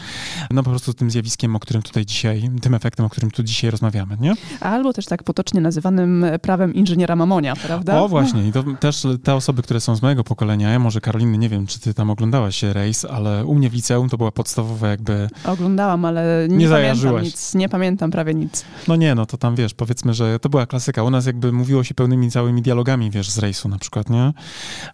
no 0.50 0.62
po 0.62 0.70
prostu 0.70 0.94
tym 0.94 1.10
zjawiskiem, 1.10 1.56
o 1.56 1.60
którym 1.60 1.82
tutaj 1.82 2.06
dzisiaj, 2.06 2.50
tym 2.62 2.74
efektem, 2.74 3.06
o 3.06 3.08
którym 3.08 3.30
tu 3.30 3.42
dzisiaj 3.42 3.70
rozmawiamy, 3.70 4.16
nie? 4.20 4.34
Albo 4.60 4.92
też 4.92 5.06
tak 5.06 5.22
potocznie 5.22 5.60
nazywanym 5.60 6.26
prawem 6.42 6.74
inżyniera 6.74 7.16
Mamonia, 7.16 7.56
prawda? 7.56 8.00
O 8.00 8.08
właśnie, 8.08 8.48
i 8.48 8.52
to 8.52 8.64
też 8.80 9.06
te 9.22 9.34
osoby, 9.34 9.62
które 9.62 9.80
są 9.80 9.96
z 9.96 10.02
mojego 10.02 10.24
pokolenia, 10.24 10.70
ja 10.70 10.78
może 10.78 11.00
Karoliny, 11.00 11.38
nie 11.38 11.48
wiem, 11.48 11.66
czy 11.66 11.80
ty 11.80 11.94
tam 11.94 12.10
oglądałaś 12.10 12.62
rejs, 12.62 13.04
ale 13.04 13.44
u 13.44 13.54
mnie 13.54 13.70
w 13.70 13.74
liceum 13.74 14.08
to 14.08 14.16
była 14.16 14.32
podstawowa 14.32 14.88
jakby... 14.88 15.28
Oglądałam, 15.44 16.04
ale 16.04 16.46
nie, 16.50 16.56
nie 16.56 16.68
pamiętam 16.68 17.22
nic, 17.22 17.54
nie 17.54 17.68
pamiętam 17.68 18.10
prawie 18.10 18.34
nic. 18.34 18.64
No 18.88 18.96
nie, 18.96 19.14
no 19.14 19.26
to 19.26 19.36
tam 19.36 19.56
wiesz, 19.56 19.74
powiedzmy, 19.74 20.14
że 20.14 20.38
to 20.38 20.48
była 20.48 20.66
klasyka. 20.66 21.02
U 21.02 21.10
nas 21.10 21.26
jakby 21.26 21.52
mówiło 21.52 21.84
się 21.84 21.94
pełnymi 21.94 22.30
całymi 22.30 22.62
dialogami, 22.62 23.10
wiesz, 23.10 23.30
z 23.30 23.38
rejsu 23.38 23.68
na 23.68 23.78
przykład, 23.78 24.10
nie? 24.10 24.32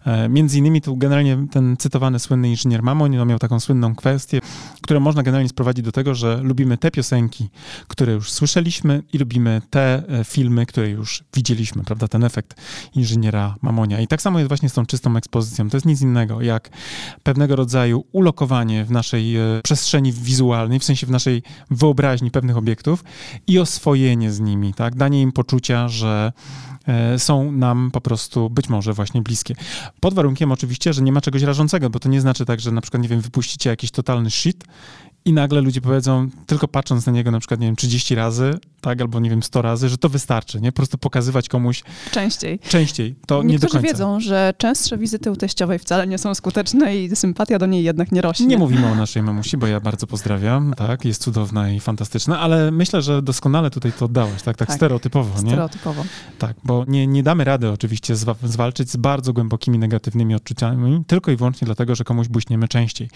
E, 0.05 0.29
między 0.29 0.57
innymi 0.57 0.81
tu 0.81 0.97
generalnie 0.97 1.32
ten 1.51 1.77
cytowany 1.77 2.19
słynny 2.19 2.49
inżynier 2.49 2.83
Mamoń 2.83 3.15
no 3.15 3.25
miał 3.25 3.39
taką 3.39 3.59
słynną 3.59 3.95
kwestię, 3.95 4.39
którą 4.81 4.99
można 4.99 5.23
generalnie 5.23 5.49
sprowadzić 5.49 5.85
do 5.85 5.91
tego, 5.91 6.15
że 6.15 6.39
lubimy 6.43 6.77
te 6.77 6.91
piosenki, 6.91 7.49
które 7.87 8.13
już 8.13 8.31
słyszeliśmy 8.31 9.03
i 9.13 9.17
lubimy 9.17 9.61
te 9.69 10.03
e, 10.09 10.23
filmy, 10.23 10.65
które 10.65 10.89
już 10.89 11.23
widzieliśmy, 11.33 11.83
prawda? 11.83 12.07
Ten 12.07 12.23
efekt 12.23 12.61
inżyniera 12.95 13.55
Mamonia. 13.61 13.99
I 13.99 14.07
tak 14.07 14.21
samo 14.21 14.39
jest 14.39 14.47
właśnie 14.47 14.69
z 14.69 14.73
tą 14.73 14.85
czystą 14.85 15.17
ekspozycją. 15.17 15.69
To 15.69 15.77
jest 15.77 15.85
nic 15.85 16.01
innego 16.01 16.41
jak 16.41 16.69
pewnego 17.23 17.55
rodzaju 17.55 18.05
ulokowanie 18.11 18.85
w 18.85 18.91
naszej 18.91 19.35
e, 19.37 19.61
przestrzeni 19.63 20.11
wizualnej, 20.11 20.79
w 20.79 20.83
sensie 20.83 21.07
w 21.07 21.11
naszej 21.11 21.43
wyobraźni 21.71 22.31
pewnych 22.31 22.57
obiektów 22.57 23.03
i 23.47 23.59
oswojenie 23.59 24.31
z 24.31 24.39
nimi, 24.39 24.73
tak? 24.73 24.95
Danie 24.95 25.21
im 25.21 25.31
poczucia, 25.31 25.87
że 25.87 26.31
są 27.17 27.51
nam 27.51 27.91
po 27.91 28.01
prostu 28.01 28.49
być 28.49 28.69
może 28.69 28.93
właśnie 28.93 29.21
bliskie. 29.21 29.55
Pod 29.99 30.13
warunkiem 30.13 30.51
oczywiście, 30.51 30.93
że 30.93 31.01
nie 31.01 31.11
ma 31.11 31.21
czegoś 31.21 31.41
rażącego, 31.41 31.89
bo 31.89 31.99
to 31.99 32.09
nie 32.09 32.21
znaczy 32.21 32.45
tak, 32.45 32.59
że 32.59 32.71
na 32.71 32.81
przykład, 32.81 33.03
nie 33.03 33.09
wiem, 33.09 33.21
wypuścicie 33.21 33.69
jakiś 33.69 33.91
totalny 33.91 34.31
shit 34.31 34.63
i 35.25 35.33
nagle 35.33 35.61
ludzie 35.61 35.81
powiedzą, 35.81 36.29
tylko 36.45 36.67
patrząc 36.67 37.05
na 37.05 37.11
niego 37.11 37.31
na 37.31 37.39
przykład, 37.39 37.59
nie 37.59 37.67
wiem, 37.67 37.75
30 37.75 38.15
razy, 38.15 38.57
tak, 38.81 39.01
albo 39.01 39.19
nie 39.19 39.29
wiem, 39.29 39.43
100 39.43 39.61
razy, 39.61 39.89
że 39.89 39.97
to 39.97 40.09
wystarczy, 40.09 40.61
nie? 40.61 40.71
Po 40.71 40.75
prostu 40.75 40.97
pokazywać 40.97 41.49
komuś... 41.49 41.83
Częściej. 42.11 42.59
Częściej, 42.59 43.15
to 43.27 43.43
Niektórzy 43.43 43.53
nie 43.53 43.59
do 43.59 43.67
końca. 43.67 43.87
wiedzą, 43.87 44.19
że 44.19 44.53
częstsze 44.57 44.97
wizyty 44.97 45.31
u 45.31 45.35
teściowej 45.35 45.79
wcale 45.79 46.07
nie 46.07 46.17
są 46.17 46.35
skuteczne 46.35 46.97
i 46.97 47.15
sympatia 47.15 47.59
do 47.59 47.65
niej 47.65 47.83
jednak 47.83 48.11
nie 48.11 48.21
rośnie. 48.21 48.45
Nie 48.45 48.57
mówimy 48.57 48.87
o 48.87 48.95
naszej 48.95 49.23
mamusi, 49.23 49.57
bo 49.57 49.67
ja 49.67 49.79
bardzo 49.79 50.07
pozdrawiam, 50.07 50.73
tak, 50.77 51.05
jest 51.05 51.21
cudowna 51.21 51.69
i 51.69 51.79
fantastyczna, 51.79 52.39
ale 52.39 52.71
myślę, 52.71 53.01
że 53.01 53.21
doskonale 53.21 53.69
tutaj 53.69 53.91
to 53.91 54.05
oddałaś, 54.05 54.41
tak, 54.41 54.57
tak, 54.57 54.67
tak 54.67 54.77
stereotypowo, 54.77 55.41
nie? 55.41 55.49
Stereotypowo. 55.49 56.03
Tak, 56.39 56.55
bo 56.63 56.85
nie, 56.87 57.07
nie 57.07 57.23
damy 57.23 57.43
rady 57.43 57.69
oczywiście 57.69 58.15
zwalczyć 58.43 58.91
z 58.91 58.97
bardzo 58.97 59.33
głębokimi 59.33 59.79
negatywnymi 59.79 60.35
odczuciami, 60.35 61.03
tylko 61.07 61.31
i 61.31 61.35
wyłącznie 61.35 61.65
dlatego, 61.65 61.95
że 61.95 62.03
komuś 62.03 62.27
buśniemy 62.27 62.67
częściej 62.67 63.09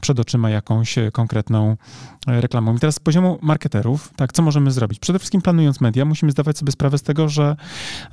przed 0.00 0.20
oczyma 0.20 0.50
jakąś 0.50 0.94
konkretną 1.12 1.53
e, 1.58 2.40
reklamą. 2.40 2.76
I 2.76 2.78
teraz 2.78 2.94
z 2.94 3.00
poziomu 3.00 3.38
marketerów, 3.42 4.12
tak, 4.16 4.32
co 4.32 4.42
możemy 4.42 4.70
zrobić? 4.70 4.98
Przede 4.98 5.18
wszystkim 5.18 5.42
planując 5.42 5.80
media, 5.80 6.04
musimy 6.04 6.32
zdawać 6.32 6.58
sobie 6.58 6.72
sprawę 6.72 6.98
z 6.98 7.02
tego, 7.02 7.28
że 7.28 7.56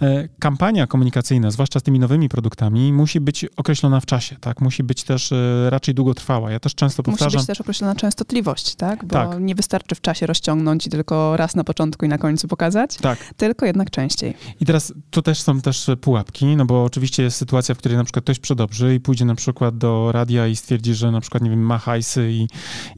e, 0.02 0.28
kampania 0.40 0.88
komunikacyjna, 0.88 1.52
zwłaszcza 1.52 1.80
z 1.80 1.84
tymi 1.84 2.00
nowymi 2.00 2.30
produktami, 2.30 2.94
musi 2.94 3.20
być 3.20 3.46
określona 3.58 4.00
w 4.00 4.06
czasie, 4.06 4.36
tak? 4.36 4.62
Musi 4.62 4.84
być 4.84 5.04
też 5.04 5.32
e, 5.32 5.70
raczej 5.70 5.96
długotrwała. 5.96 6.52
Ja 6.52 6.60
też 6.60 6.76
często 6.76 7.04
powtarzam... 7.04 7.28
Musi 7.28 7.38
być 7.38 7.48
też 7.48 7.62
określona 7.62 7.96
częstotliwość, 7.96 8.76
tak? 8.76 9.06
Bo 9.06 9.14
tak. 9.14 9.40
nie 9.40 9.56
wystarczy 9.56 9.96
w 9.96 10.02
czasie 10.02 10.26
rozciągnąć 10.26 10.88
i 10.88 10.90
tylko 10.90 11.38
raz 11.38 11.56
na 11.56 11.64
początku 11.64 12.06
i 12.06 12.10
na 12.10 12.18
końcu 12.18 12.48
pokazać, 12.48 12.98
tak. 12.98 13.34
tylko 13.38 13.66
jednak 13.66 13.92
częściej. 13.92 14.34
I 14.60 14.66
teraz 14.66 14.94
tu 15.10 15.22
też 15.22 15.42
są 15.42 15.62
też 15.62 15.90
pułapki, 16.02 16.56
no 16.56 16.66
bo 16.66 16.84
oczywiście 16.84 17.24
jest 17.24 17.38
sytuacja, 17.38 17.76
w 17.76 17.78
której 17.78 17.98
na 17.98 18.04
przykład 18.04 18.26
ktoś 18.26 18.40
przedobrzy 18.40 18.96
i 18.96 19.00
pójdzie 19.00 19.26
na 19.26 19.36
przykład 19.36 19.78
do 19.78 20.12
radia 20.12 20.48
i 20.48 20.56
stwierdzi, 20.56 20.94
że 20.94 21.12
na 21.12 21.22
przykład, 21.22 21.44
nie 21.44 21.50
wiem, 21.50 21.66
ma 21.66 21.78
hajsy 21.78 22.32
i, 22.32 22.48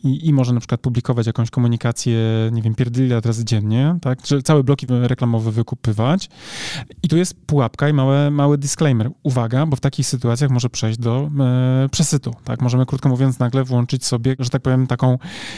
i, 0.04 0.28
i 0.28 0.33
może 0.34 0.54
na 0.54 0.60
przykład 0.60 0.82
publikować 0.82 1.28
jakąś 1.28 1.50
komunikację, 1.50 2.20
nie 2.52 2.62
wiem, 2.62 2.76
pierdyle 2.76 3.22
razy 3.22 3.46
dziennie, 3.46 3.98
tak? 4.02 4.28
Że 4.28 4.42
całe 4.42 4.64
bloki 4.64 4.88
reklamowe 4.90 5.52
wykupywać. 5.52 6.30
I 7.04 7.08
tu 7.08 7.18
jest 7.18 7.46
pułapka 7.46 7.90
i 7.90 7.94
mały, 7.94 8.32
mały 8.32 8.58
disclaimer. 8.58 9.10
Uwaga, 9.24 9.66
bo 9.66 9.76
w 9.76 9.80
takich 9.80 10.08
sytuacjach 10.08 10.52
może 10.52 10.70
przejść 10.70 11.00
do 11.00 11.30
e, 11.40 11.90
przesytu, 11.92 12.34
tak? 12.44 12.62
Możemy, 12.62 12.86
krótko 12.86 13.10
mówiąc, 13.10 13.40
nagle 13.40 13.64
włączyć 13.64 14.06
sobie, 14.06 14.36
że 14.40 14.50
tak 14.50 14.62
powiem, 14.62 14.88
taką 14.88 15.18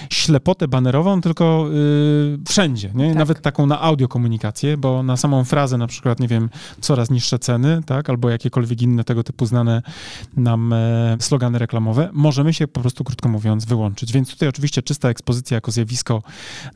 ślepotę 0.10 0.68
banerową, 0.68 1.22
tylko 1.22 1.68
y, 1.74 2.38
wszędzie, 2.48 2.92
nie? 2.96 3.08
Tak. 3.08 3.18
Nawet 3.18 3.42
taką 3.42 3.66
na 3.66 3.82
audio 3.82 4.08
komunikację, 4.08 4.78
bo 4.78 5.04
na 5.04 5.18
samą 5.18 5.44
frazę 5.44 5.78
na 5.78 5.88
przykład, 5.88 6.20
nie 6.20 6.28
wiem, 6.28 6.50
coraz 6.82 7.10
niższe 7.10 7.40
ceny, 7.40 7.82
tak? 7.86 8.10
Albo 8.10 8.30
jakiekolwiek 8.30 8.82
inne 8.82 9.04
tego 9.04 9.24
typu 9.24 9.46
znane 9.46 9.82
nam 10.38 10.74
e, 10.74 11.18
slogany 11.20 11.60
reklamowe, 11.60 12.10
możemy 12.14 12.54
się 12.54 12.68
po 12.68 12.82
prostu, 12.82 13.04
krótko 13.04 13.30
mówiąc, 13.30 13.66
wyłączyć. 13.66 14.14
Więc 14.14 14.30
tutaj 14.30 14.50
oczywiście 14.50 14.65
czysta 14.72 15.10
ekspozycja 15.10 15.56
jako 15.56 15.72
zjawisko 15.72 16.24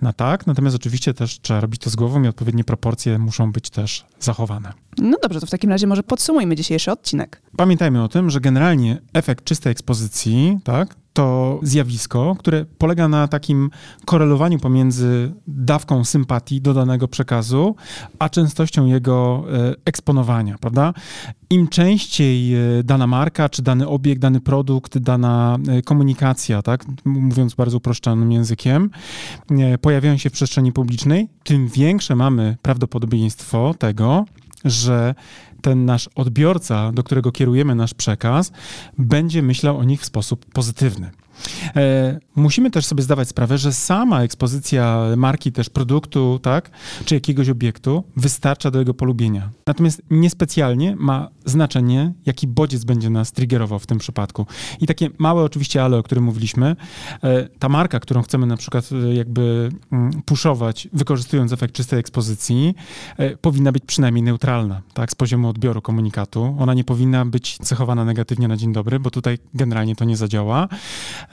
na 0.02 0.14
tak, 0.14 0.48
natomiast 0.48 0.76
oczywiście 0.76 1.14
też 1.14 1.40
trzeba 1.40 1.60
robić 1.60 1.82
to 1.82 1.90
z 1.90 1.96
głową 1.96 2.24
i 2.24 2.28
odpowiednie 2.28 2.64
proporcje 2.64 3.20
muszą 3.20 3.52
być 3.52 3.70
też 3.70 4.06
zachowane. 4.20 4.74
No 4.98 5.18
dobrze, 5.22 5.40
to 5.40 5.48
w 5.48 5.50
takim 5.50 5.70
razie 5.70 5.88
może 5.88 6.04
podsumujmy 6.04 6.56
dzisiejszy 6.56 6.92
odcinek. 6.92 7.42
Pamiętajmy 7.58 8.04
o 8.04 8.08
tym, 8.08 8.30
że 8.30 8.42
generalnie 8.42 9.02
efekt 9.14 9.44
czystej 9.44 9.72
ekspozycji, 9.72 10.60
tak, 10.64 10.96
to 11.14 11.60
zjawisko, 11.64 12.36
które 12.40 12.66
polega 12.78 13.08
na 13.08 13.28
takim 13.28 13.70
korelowaniu 14.06 14.60
pomiędzy 14.60 15.32
dawką 15.48 16.06
sympatii 16.06 16.62
do 16.62 16.74
danego 16.74 17.08
przekazu, 17.08 17.76
a 18.20 18.30
częstością 18.30 18.86
jego 18.86 19.44
e, 19.54 19.76
eksponowania, 19.86 20.58
prawda? 20.58 20.94
Im 21.50 21.68
częściej 21.68 22.56
e, 22.56 22.84
dana 22.84 23.08
marka, 23.08 23.50
czy 23.50 23.62
dany 23.62 23.88
obiekt, 23.88 24.22
dany 24.22 24.42
produkt, 24.42 24.98
dana 24.98 25.58
e, 25.68 25.82
komunikacja, 25.82 26.62
tak, 26.62 26.86
mówiąc 27.06 27.54
bardzo 27.54 27.78
uproszczonym 27.78 28.32
językiem, 28.32 28.90
pojawiają 29.82 30.18
się 30.18 30.30
w 30.30 30.34
przestrzeni 30.34 30.72
publicznej, 30.72 31.28
tym 31.44 31.68
większe 31.68 32.16
mamy 32.16 32.58
prawdopodobieństwo 32.62 33.74
tego, 33.80 34.26
że 34.66 35.16
ten 35.62 35.86
nasz 35.86 36.10
odbiorca, 36.16 36.92
do 36.92 37.04
którego 37.04 37.32
kierujemy 37.32 37.76
nasz 37.76 37.94
przekaz, 37.94 38.52
będzie 38.98 39.42
myślał 39.42 39.78
o 39.78 39.84
nich 39.84 40.02
w 40.02 40.06
sposób 40.06 40.46
pozytywny. 40.46 41.12
E, 41.76 42.20
musimy 42.36 42.72
też 42.72 42.86
sobie 42.86 43.04
zdawać 43.04 43.30
sprawę, 43.30 43.58
że 43.58 43.74
sama 43.74 44.24
ekspozycja 44.24 45.06
marki, 45.18 45.52
też 45.52 45.70
produktu, 45.70 46.40
tak, 46.42 46.72
czy 47.06 47.16
jakiegoś 47.16 47.50
obiektu 47.50 48.04
wystarcza 48.18 48.72
do 48.72 48.80
jego 48.80 48.94
polubienia. 48.94 49.50
Natomiast 49.68 50.02
niespecjalnie 50.12 50.96
ma 50.96 51.30
znaczenie, 51.46 52.14
jaki 52.26 52.48
bodziec 52.48 52.84
będzie 52.84 53.10
nas 53.10 53.32
triggerował 53.32 53.80
w 53.80 53.88
tym 53.88 53.98
przypadku. 53.98 54.46
I 54.82 54.88
takie 54.88 55.10
małe 55.18 55.44
oczywiście 55.44 55.84
ale, 55.84 55.98
o 55.98 56.04
którym 56.04 56.24
mówiliśmy, 56.24 56.76
e, 57.24 57.50
ta 57.60 57.70
marka, 57.70 58.00
którą 58.00 58.22
chcemy 58.22 58.46
na 58.46 58.58
przykład 58.58 58.90
e, 58.92 59.14
jakby 59.14 59.70
mm, 59.92 60.22
puszować, 60.26 60.88
wykorzystując 60.94 61.54
efekt 61.54 61.74
czystej 61.74 62.00
ekspozycji, 62.00 62.76
powinna 63.42 63.72
być 63.72 63.84
przynajmniej 63.86 64.24
neutralna, 64.24 64.82
tak, 64.94 65.12
z 65.12 65.16
poziomu 65.16 65.50
odbioru 65.50 65.82
komunikatu. 65.82 66.56
Ona 66.60 66.74
nie 66.74 66.84
powinna 66.84 67.26
być 67.26 67.58
cechowana 67.58 68.06
negatywnie 68.06 68.48
na 68.48 68.58
dzień 68.58 68.74
dobry, 68.74 69.00
bo 69.00 69.12
tutaj 69.12 69.38
generalnie 69.54 69.96
to 69.96 70.06
nie 70.06 70.18
zadziała. 70.18 70.68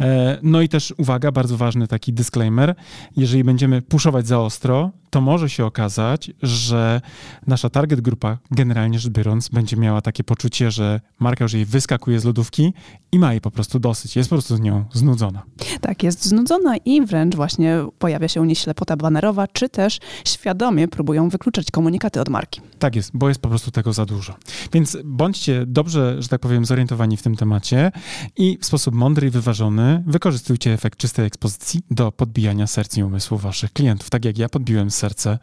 E, 0.00 0.38
no 0.42 0.60
i 0.60 0.68
też 0.68 0.94
uwaga, 0.96 1.32
bardzo 1.32 1.56
ważny 1.56 1.88
taki 1.88 2.12
disclaimer, 2.12 2.74
jeżeli 3.16 3.44
będziemy 3.44 3.82
puszować 3.82 4.26
za 4.26 4.40
ostro, 4.40 4.90
to 5.16 5.20
może 5.20 5.50
się 5.50 5.64
okazać, 5.64 6.30
że 6.42 7.00
nasza 7.46 7.70
target 7.70 8.00
grupa, 8.00 8.38
generalnie 8.50 8.98
rzecz 8.98 9.12
biorąc, 9.12 9.48
będzie 9.48 9.76
miała 9.76 10.00
takie 10.00 10.24
poczucie, 10.24 10.70
że 10.70 11.00
marka 11.18 11.44
już 11.44 11.52
jej 11.52 11.64
wyskakuje 11.64 12.20
z 12.20 12.24
lodówki 12.24 12.72
i 13.12 13.18
ma 13.18 13.32
jej 13.32 13.40
po 13.40 13.50
prostu 13.50 13.78
dosyć. 13.78 14.16
Jest 14.16 14.30
po 14.30 14.36
prostu 14.36 14.56
z 14.56 14.60
nią 14.60 14.84
znudzona. 14.92 15.42
Tak, 15.80 16.02
jest 16.02 16.24
znudzona 16.24 16.76
i 16.76 17.06
wręcz 17.06 17.34
właśnie 17.34 17.86
pojawia 17.98 18.28
się 18.28 18.40
u 18.40 18.44
niej 18.44 18.56
ślepota 18.56 18.96
banerowa, 18.96 19.46
czy 19.48 19.68
też 19.68 19.98
świadomie 20.24 20.88
próbują 20.88 21.28
wykluczać 21.28 21.70
komunikaty 21.70 22.20
od 22.20 22.28
marki. 22.28 22.60
Tak 22.78 22.96
jest, 22.96 23.10
bo 23.14 23.28
jest 23.28 23.40
po 23.40 23.48
prostu 23.48 23.70
tego 23.70 23.92
za 23.92 24.06
dużo. 24.06 24.34
Więc 24.72 24.98
bądźcie 25.04 25.64
dobrze, 25.66 26.22
że 26.22 26.28
tak 26.28 26.40
powiem, 26.40 26.64
zorientowani 26.64 27.16
w 27.16 27.22
tym 27.22 27.36
temacie 27.36 27.92
i 28.36 28.58
w 28.60 28.66
sposób 28.66 28.94
mądry 28.94 29.26
i 29.26 29.30
wyważony 29.30 30.02
wykorzystujcie 30.06 30.72
efekt 30.72 30.98
czystej 30.98 31.26
ekspozycji 31.26 31.80
do 31.90 32.12
podbijania 32.12 32.66
serc 32.66 32.96
i 32.96 33.02
umysłów 33.02 33.42
waszych 33.42 33.72
klientów, 33.72 34.10
tak 34.10 34.24
jak 34.24 34.38
ja 34.38 34.48
podbiłem 34.48 34.90
serce 34.90 35.05
serce 35.06 35.38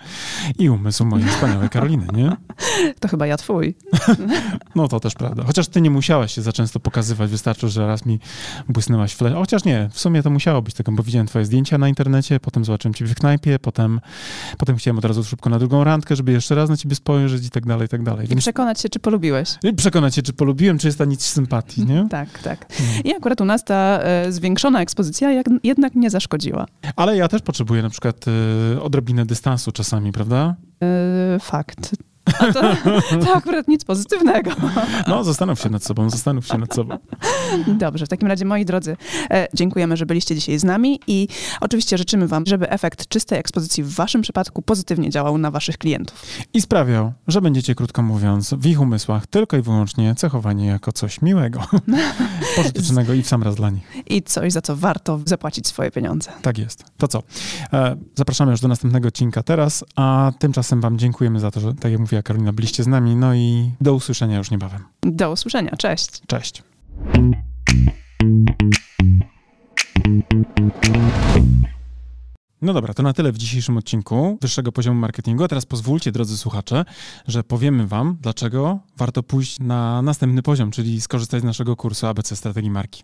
i 0.59 0.69
umysł 0.69 1.05
mojej 1.05 1.27
wspaniałej 1.27 1.69
Karoliny, 1.69 2.07
nie? 2.13 2.31
To 2.99 3.07
chyba 3.07 3.27
ja 3.27 3.37
twój. 3.37 3.75
No 4.75 4.87
to 4.87 4.99
też 4.99 5.13
prawda. 5.13 5.43
Chociaż 5.43 5.67
ty 5.67 5.81
nie 5.81 5.89
musiałaś 5.89 6.33
się 6.33 6.41
za 6.41 6.51
często 6.51 6.79
pokazywać, 6.79 7.29
wystarczy, 7.29 7.69
że 7.69 7.87
raz 7.87 8.05
mi 8.05 8.19
błysnęłaś 8.69 9.15
flash. 9.15 9.33
Chociaż 9.33 9.63
nie, 9.63 9.89
w 9.93 9.99
sumie 9.99 10.23
to 10.23 10.29
musiało 10.29 10.61
być 10.61 10.73
tego, 10.73 10.91
bo 10.91 11.03
widziałem 11.03 11.27
twoje 11.27 11.45
zdjęcia 11.45 11.77
na 11.77 11.89
internecie, 11.89 12.39
potem 12.39 12.65
zobaczyłem 12.65 12.93
ciebie 12.93 13.11
w 13.11 13.15
knajpie, 13.15 13.59
potem, 13.59 13.99
potem 14.57 14.75
chciałem 14.75 14.97
od 14.97 15.05
razu 15.05 15.23
szybko 15.23 15.49
na 15.49 15.59
drugą 15.59 15.83
randkę, 15.83 16.15
żeby 16.15 16.31
jeszcze 16.31 16.55
raz 16.55 16.69
na 16.69 16.77
ciebie 16.77 16.95
spojrzeć 16.95 17.45
i 17.45 17.49
tak 17.49 17.65
dalej, 17.65 17.85
i 17.85 17.89
tak 17.89 18.03
dalej. 18.03 18.33
I 18.33 18.35
przekonać 18.35 18.81
się, 18.81 18.89
czy 18.89 18.99
polubiłeś. 18.99 19.49
I 19.63 19.73
przekonać 19.73 20.15
się, 20.15 20.21
czy 20.21 20.33
polubiłem, 20.33 20.77
czy 20.77 20.87
jest 20.87 20.97
ta 20.97 21.05
nic 21.05 21.21
sympatii, 21.25 21.85
nie? 21.85 22.07
Tak, 22.13 22.39
tak. 22.39 22.65
I 23.03 23.13
akurat 23.15 23.41
u 23.41 23.45
nas 23.45 23.63
ta 23.63 23.99
e, 24.01 24.31
zwiększona 24.31 24.81
ekspozycja 24.81 25.31
jak, 25.31 25.45
jednak 25.63 25.95
nie 25.95 26.09
zaszkodziła. 26.09 26.65
Ale 26.95 27.17
ja 27.17 27.27
też 27.27 27.41
potrzebuję 27.41 27.81
na 27.81 27.89
przykład 27.89 28.25
e, 28.75 28.81
odrobinę 28.81 29.25
dystansu 29.25 29.42
czasami, 29.71 30.11
prawda? 30.11 30.55
E, 30.83 31.37
fakt. 31.39 31.95
A 32.39 32.53
to, 32.53 32.61
to 33.25 33.35
akurat 33.35 33.67
nic 33.67 33.85
pozytywnego. 33.85 34.51
No, 35.07 35.23
zastanów 35.23 35.59
się 35.59 35.69
nad 35.69 35.83
sobą, 35.83 36.09
zastanów 36.09 36.47
się 36.47 36.57
nad 36.57 36.75
sobą. 36.75 36.97
Dobrze, 37.67 38.05
w 38.05 38.09
takim 38.09 38.27
razie, 38.27 38.45
moi 38.45 38.65
drodzy, 38.65 38.97
e, 39.31 39.47
dziękujemy, 39.53 39.97
że 39.97 40.05
byliście 40.05 40.35
dzisiaj 40.35 40.59
z 40.59 40.63
nami 40.63 40.99
i 41.07 41.27
oczywiście 41.61 41.97
życzymy 41.97 42.27
Wam, 42.27 42.45
żeby 42.45 42.69
efekt 42.69 43.07
czystej 43.07 43.39
ekspozycji 43.39 43.83
w 43.83 43.93
Waszym 43.93 44.21
przypadku 44.21 44.61
pozytywnie 44.61 45.09
działał 45.09 45.37
na 45.37 45.51
Waszych 45.51 45.77
klientów. 45.77 46.25
I 46.53 46.61
sprawiał, 46.61 47.13
że 47.27 47.41
będziecie, 47.41 47.75
krótko 47.75 48.01
mówiąc, 48.01 48.53
w 48.53 48.65
ich 48.65 48.81
umysłach 48.81 49.27
tylko 49.27 49.57
i 49.57 49.61
wyłącznie 49.61 50.15
cechowanie 50.15 50.67
jako 50.67 50.91
coś 50.91 51.21
miłego, 51.21 51.59
pożytecznego 52.55 53.13
i 53.13 53.23
w 53.23 53.27
sam 53.27 53.43
raz 53.43 53.55
dla 53.55 53.69
nich. 53.69 53.83
I 54.09 54.21
coś, 54.21 54.53
za 54.53 54.61
co 54.61 54.75
warto 54.75 55.19
zapłacić 55.25 55.67
swoje 55.67 55.91
pieniądze. 55.91 56.31
Tak 56.41 56.57
jest. 56.57 56.83
To 56.97 57.07
co? 57.07 57.23
E, 57.73 57.95
zapraszamy 58.15 58.51
już 58.51 58.61
do 58.61 58.67
następnego 58.67 59.07
odcinka 59.07 59.43
teraz, 59.43 59.83
a 59.95 60.31
tymczasem 60.39 60.81
Wam 60.81 60.97
dziękujemy 60.97 61.39
za 61.39 61.51
to, 61.51 61.59
że, 61.59 61.73
tak 61.73 61.91
jak 61.91 62.01
mówiła 62.01 62.21
Karolina, 62.23 62.53
byliście 62.53 62.83
z 62.83 62.87
nami, 62.87 63.15
no 63.15 63.35
i 63.35 63.71
do 63.81 63.93
usłyszenia 63.93 64.37
już 64.37 64.51
niebawem. 64.51 64.83
Do 65.01 65.31
usłyszenia. 65.31 65.71
Cześć. 65.77 66.21
Cześć. 66.27 66.63
No 72.61 72.73
dobra, 72.73 72.93
to 72.93 73.03
na 73.03 73.13
tyle 73.13 73.31
w 73.31 73.37
dzisiejszym 73.37 73.77
odcinku 73.77 74.37
wyższego 74.41 74.71
poziomu 74.71 74.99
marketingu. 74.99 75.43
A 75.43 75.47
teraz 75.47 75.65
pozwólcie, 75.65 76.11
drodzy 76.11 76.37
słuchacze, 76.37 76.85
że 77.27 77.43
powiemy 77.43 77.87
Wam, 77.87 78.17
dlaczego 78.21 78.79
warto 78.97 79.23
pójść 79.23 79.59
na 79.59 80.01
następny 80.01 80.41
poziom, 80.41 80.71
czyli 80.71 81.01
skorzystać 81.01 81.41
z 81.41 81.43
naszego 81.43 81.75
kursu 81.75 82.07
ABC 82.07 82.35
Strategii 82.35 82.71
Marki. 82.71 83.03